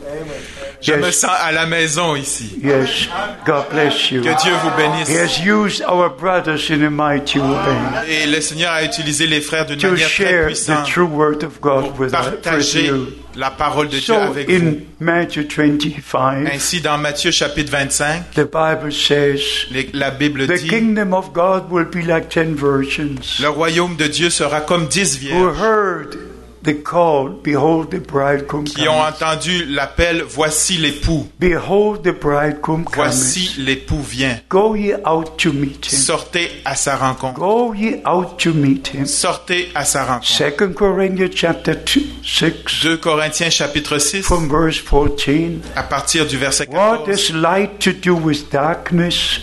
[0.84, 2.58] Je me Yes, sens à la maison ici.
[2.62, 3.08] yes.
[3.46, 4.20] God bless you.
[4.22, 5.08] Que Dieu vous He bénisse.
[5.18, 9.64] has used our brothers in a mighty way Et le Seigneur a utilisé les frères
[9.64, 12.92] d'une to manière très share the puissante true word of God pour partager
[13.34, 14.54] la parole de Dieu So avec vous.
[14.68, 19.40] in Matthew 25, Ainsi, dans Matthieu chapitre 25, the Bible says,
[19.70, 23.96] les- la Bible the dit, kingdom of God will be like ten virgins le royaume
[23.96, 26.16] de Dieu sera comme dix who vierges heard
[26.64, 32.94] the call, behold the bridegroom qui ont entendu l'appel, voici l'époux, Behold the bridegroom coming.
[32.96, 34.40] voici l'époux vient.
[34.48, 35.96] Go ye out to meet him.
[35.98, 37.38] Sortez à sa rencontre.
[37.38, 39.06] Go ye out to meet him.
[39.06, 40.26] Sortez à sa rencontre.
[40.26, 45.60] Second Corinthians chapter two, 6 2 Corinthiens chapitre 6, from verse 14.
[45.76, 47.12] à partir du verset What 14.
[47.12, 49.40] has light to do with darkness?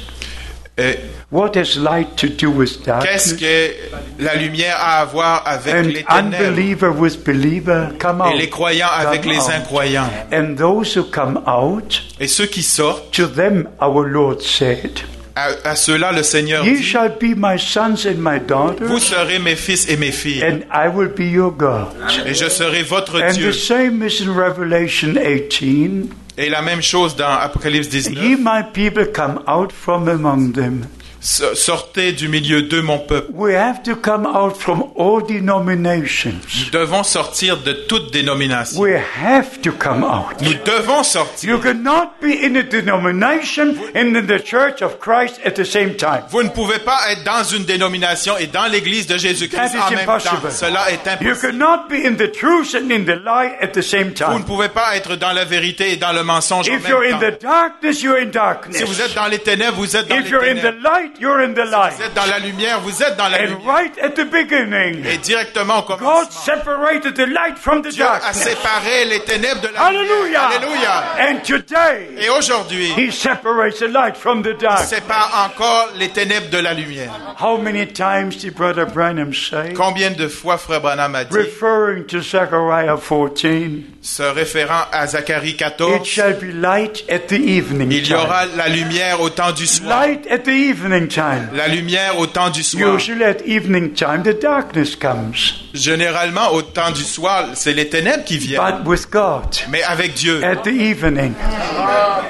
[0.80, 0.94] Euh,
[1.32, 3.72] What has light to do with Qu'est-ce que
[4.20, 8.38] la lumière a à voir avec And les ténèbres unbeliever with believer come et out.
[8.38, 13.28] les croyants avec les incroyants And those who come out, Et ceux qui sortent, to
[13.28, 14.92] them our Lord said,
[15.38, 19.00] à, à ceux-là le Seigneur Ye dit, shall be my sons and my vous daughters,
[19.02, 21.88] serez mes fils et mes filles, and I will be your God.
[22.26, 23.52] et je serai votre And Dieu.
[23.52, 26.10] the same is in Revelation 18.
[26.38, 28.44] Et la même chose dans Apocalypse Ye 19.
[28.44, 30.88] my people come out from among them.
[31.24, 33.32] So- Sortez du milieu d'eux, mon peuple.
[33.34, 36.34] We have to come out from all denominations.
[36.66, 38.80] Nous devons sortir de toute dénomination.
[38.80, 40.42] We have to come out.
[40.42, 41.50] Nous devons sortir.
[41.52, 45.96] You cannot be in a denomination and in the church of Christ at the same
[45.96, 46.24] time.
[46.30, 50.06] Vous ne pouvez pas être dans une dénomination et dans l'église de Jésus-Christ en même
[50.06, 50.14] temps.
[50.14, 50.52] impossible.
[50.52, 51.52] Cela est You impossible.
[51.60, 54.70] cannot be in the truth and in the lie at the same Vous ne pouvez
[54.70, 57.38] pas être dans la vérité et dans le mensonge en If you're même in temps.
[57.38, 58.84] the darkness, you're in Si darkness.
[58.86, 60.82] vous êtes dans les ténèbres, vous êtes dans If les you're in the ténèbres.
[61.12, 61.94] Light, you're in the light.
[61.98, 63.66] Vous êtes dans la lumière, vous êtes dans la And lumière.
[63.66, 68.04] right at the beginning, Et directement au God commencement, separated the light from the Dieu
[68.06, 68.44] a darkness.
[68.44, 70.50] séparé les ténèbres de la Hallelujah.
[70.62, 70.62] lumière.
[70.62, 71.04] Alléluia.
[71.20, 74.86] And today, Et aujourd'hui, He separates the light from the il dark.
[74.86, 77.12] sépare encore les ténèbres de la lumière.
[77.40, 79.74] How many times did Brother Branham say?
[79.76, 85.52] Combien de fois Frère Branham a dit, Referring to Zechariah 14, se référant à Zacharie
[85.52, 89.52] it 14, shall be light at the evening il y aura la lumière au temps
[89.52, 89.90] du soir.
[90.02, 91.50] Light at the evening time.
[91.54, 92.96] La lumière au temps du soir.
[92.96, 95.34] Usually at evening time, the darkness comes.
[95.74, 98.62] Généralement, au temps du soir, c'est les ténèbres qui viennent.
[98.62, 101.34] But with God, Mais avec Dieu, at the evening,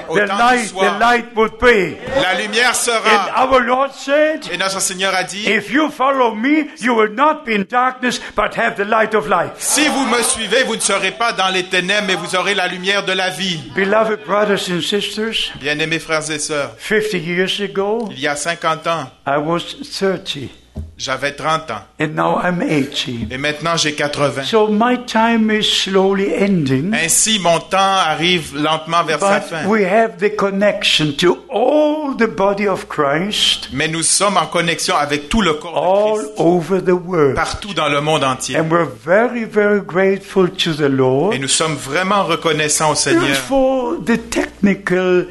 [0.10, 1.98] au the temps du light, the soir, light would be.
[2.22, 3.44] la lumière And sera.
[3.46, 7.44] our Lord said, Et notre Seigneur a dit, If you follow me, you will not
[7.46, 9.52] be in darkness, but have the light of life.
[9.58, 12.68] si vous me suivez, vous ne serez pas dans les ténèbres, mais vous aurez la
[12.68, 13.60] lumière de la vie.
[13.76, 18.61] Beloved brothers and sisters, Bien-aimés frères et sœurs, 50 years ago, il y a 50
[18.66, 20.50] ans, I was 30,
[20.98, 21.82] j'avais 30 ans.
[22.00, 23.28] and now I'm 80.
[23.32, 24.44] Et maintenant, j'ai 80.
[24.44, 29.68] So my time is slowly ending, Ainsi, mon temps arrive lentement vers sa fin.
[29.68, 34.96] we have the connection to all the body of Christ Mais nous sommes en connexion
[34.96, 37.36] avec tout le corps de Christ, over the world.
[37.36, 38.58] partout dans le monde entier.
[38.58, 43.36] And we're very, very grateful to the Et Lord nous sommes vraiment reconnaissants au Seigneur
[43.36, 45.26] for the technical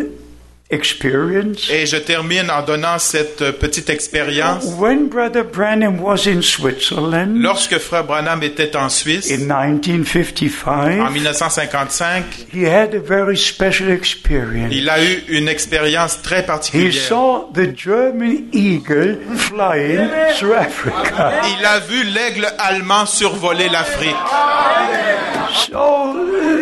[0.70, 1.70] experience?
[1.70, 4.66] Et je termine en donnant cette petite expérience.
[4.78, 11.12] When Brother Branham was in Switzerland Lorsque Frère Branham était en Suisse, in en 1955,
[11.12, 14.74] 1955, he had a very special experience.
[14.74, 16.94] il a eu une expérience très He particulière.
[17.08, 21.42] saw the German eagle flying through Africa.
[21.58, 24.16] Il a vu l'aigle allemand survoler l'Afrique.
[25.54, 26.14] So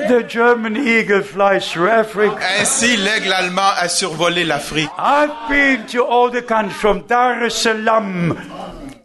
[0.07, 2.37] the German eagle flies through Africa.
[2.59, 4.89] Ainsi, l'aigle allemand a survolé l'Afrique.
[4.99, 8.35] I've been to all the countries from Dar es Salaam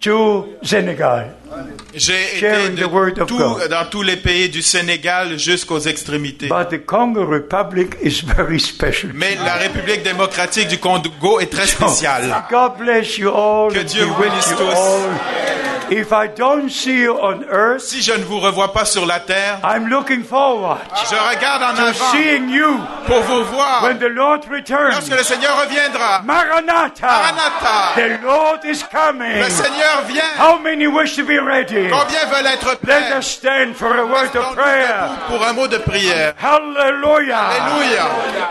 [0.00, 1.34] to Senegal.
[1.94, 6.46] J'ai été de tout- dans tous les pays du Sénégal jusqu'aux extrémités.
[6.48, 9.10] But the Congo Republic is very special.
[9.14, 12.32] Mais la République démocratique du Congo est très spéciale.
[12.50, 13.72] God bless you all.
[13.72, 15.69] Que Dieu vous bénisse tous.
[15.90, 19.18] If I don't see you on earth, Si je ne vous revois pas sur la
[19.20, 20.78] terre, I'm looking forward
[21.10, 24.92] je regarde en avant seeing you pour vous voir when the Lord returns.
[24.92, 26.22] lorsque le Seigneur reviendra.
[26.24, 27.06] Maranatha!
[27.08, 27.94] Maranatha!
[27.96, 29.38] The Lord is coming.
[29.40, 30.22] Le Seigneur vient.
[30.38, 31.88] How many wish to be ready?
[31.88, 35.10] Combien veulent être Let prêts us stand for a word of prayer.
[35.28, 36.34] pour un mot de prière.
[36.40, 37.38] Hallelujah.
[37.38, 38.06] Alléluia.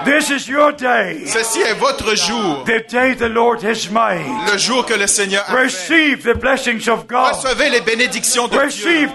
[0.05, 1.25] This is your day.
[1.25, 4.25] Ceci est votre jour, The day the Lord has made.
[4.51, 5.63] le jour que le Seigneur a fait.
[5.63, 7.28] Receive the blessings of God.
[7.33, 9.09] Recevez les bénédictions de Dieu.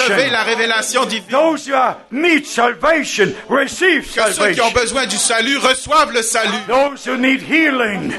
[0.00, 1.24] Recevez la révélation divine.
[1.30, 6.22] Those who are- need salvation, receive Que ceux qui ont besoin du salut reçoivent le
[6.22, 6.50] salut.
[6.68, 8.12] Those who need healing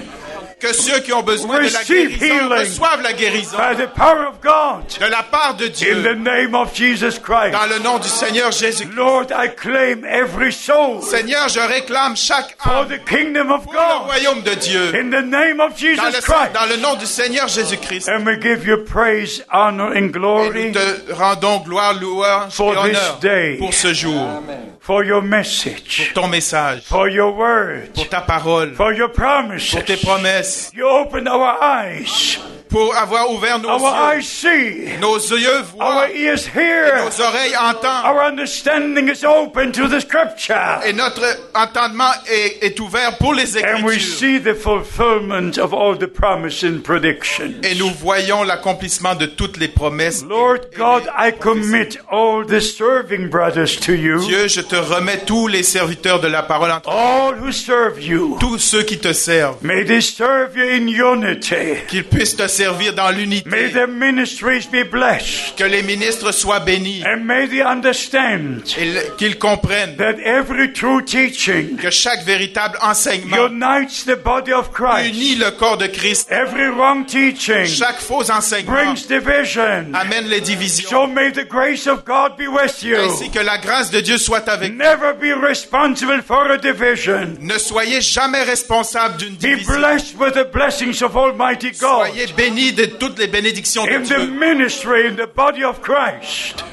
[0.59, 2.49] Que ceux qui ont besoin de la Receive guérison healing.
[2.59, 6.15] reçoivent la guérison by the power of God de la part de in Dieu the
[6.17, 7.51] name of Jesus Christ.
[7.51, 8.85] dans le nom du Seigneur Jésus.
[8.95, 13.73] Lord, I claim every soul Seigneur, je réclame chaque for âme the kingdom of pour
[13.73, 16.53] le God royaume de Dieu in the name of dans Jesus le, Christ.
[16.53, 18.07] dans le nom du Seigneur Jésus-Christ.
[18.09, 22.51] And we give you praise, honor, and Et nous glory te rendons gloire, louange et
[22.55, 23.57] For this honneur day.
[23.59, 24.41] pour ce jour,
[24.85, 29.97] for your message, ton message, for your word, pour ta parole, for your pour tes
[29.97, 30.03] promises.
[30.03, 30.71] promesses.
[30.75, 32.37] You open our eyes
[32.69, 34.17] pour avoir ouvert nos our yeux.
[34.19, 39.71] eyes see, Nos yeux voient, our ears hear, nos oreilles entendent, our understanding is open
[39.71, 40.79] to the scripture.
[40.85, 41.23] et notre
[41.53, 44.17] entendement est, est ouvert pour les And we Écritures.
[44.17, 47.53] see the fulfillment of all the promise and predictions.
[47.63, 50.23] Et nous voyons l'accomplissement de toutes les promesses.
[50.27, 55.47] Lord God, I commit all the serving brothers to you, Dieu, je te remets tous
[55.47, 58.37] les serviteurs de la parole entre all who serve you.
[58.39, 59.57] tous ceux qui te servent.
[59.61, 61.77] May they serve you in unity.
[61.87, 63.71] Qu'ils puissent te servir dans May l'unité.
[63.71, 65.55] their ministries be blessed.
[65.57, 67.03] Que les ministres soient bénis.
[67.05, 73.49] And may they understand Et qu'ils comprennent that every true teaching que chaque véritable enseignement
[73.49, 75.13] unites the body of Christ.
[75.15, 76.27] unit le corps de Christ.
[76.31, 79.93] Every wrong teaching Chaque faux enseignement brings division.
[79.93, 80.89] amène les divisions.
[80.89, 82.95] So may the grace of God be with you.
[82.97, 84.77] Ainsi que la grâce de Dieu soit avec vous.
[84.77, 87.35] Never be responsible for a division.
[87.39, 89.73] Ne soyez jamais responsable d'une Be division.
[89.77, 94.27] blessed with the blessings of Almighty God Soyez bénis de toutes les bénédictions in the
[94.27, 96.63] ministry, in the body of Christ.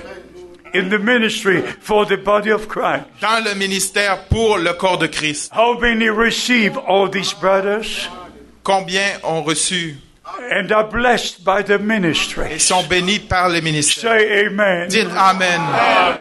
[0.74, 3.04] In the ministry for the body of Christ.
[3.20, 5.52] Dans le ministère pour le corps de Christ.
[5.52, 8.08] How many receive all these brothers?
[8.62, 9.96] Combien ont reçu
[10.50, 12.58] and are blessed by the et ministry?
[12.60, 14.12] sont bénis par les ministères?
[14.12, 14.88] Say amen.
[14.88, 15.60] Dites Amen.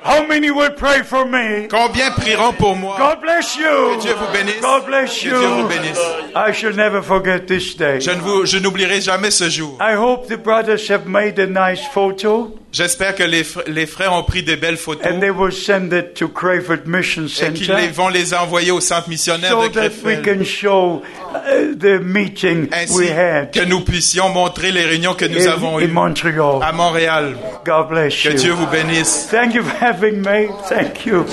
[0.04, 1.68] How many will pray for me?
[1.70, 2.98] Combien prieront pour moi?
[2.98, 3.96] God bless you.
[3.98, 4.62] Que Dieu vous bénisse.
[4.62, 6.00] God bless Que Dieu vous bénisse.
[6.36, 8.00] I shall never forget this day.
[8.00, 9.78] Je ne vous, je n'oublierai jamais ce jour.
[9.80, 14.14] I hope the brothers have made a nice photo J'espère que les, fr- les frères
[14.14, 17.68] ont pris des belles photos and they will send it to Crayford Mission et qu'ils
[17.68, 21.02] les- Center vont les envoyer au centre missionnaire so de show
[21.34, 25.80] uh, the meeting Ainsi we had que nous puissions montrer les réunions que nous avons
[25.80, 26.60] in, in eues Montreal.
[26.64, 27.36] à Montréal.
[27.66, 28.56] God bless Que Dieu you.
[28.56, 29.28] vous bénisse.
[29.30, 30.48] Thank you for having me.
[30.70, 31.26] Thank you.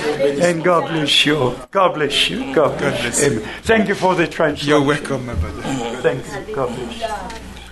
[0.42, 1.54] And God bless you.
[1.72, 2.52] God bless you.
[2.52, 3.42] God bless, bless you.
[3.64, 4.86] Thank you for the You're translation.
[4.86, 5.62] welcome, my brother.
[6.02, 6.54] Thank you.
[6.54, 7.06] God bless you.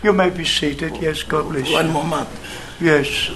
[0.04, 0.96] You may be seated.
[1.00, 1.74] Yes, God bless you.
[1.74, 2.28] One moment.
[2.80, 3.30] Yes.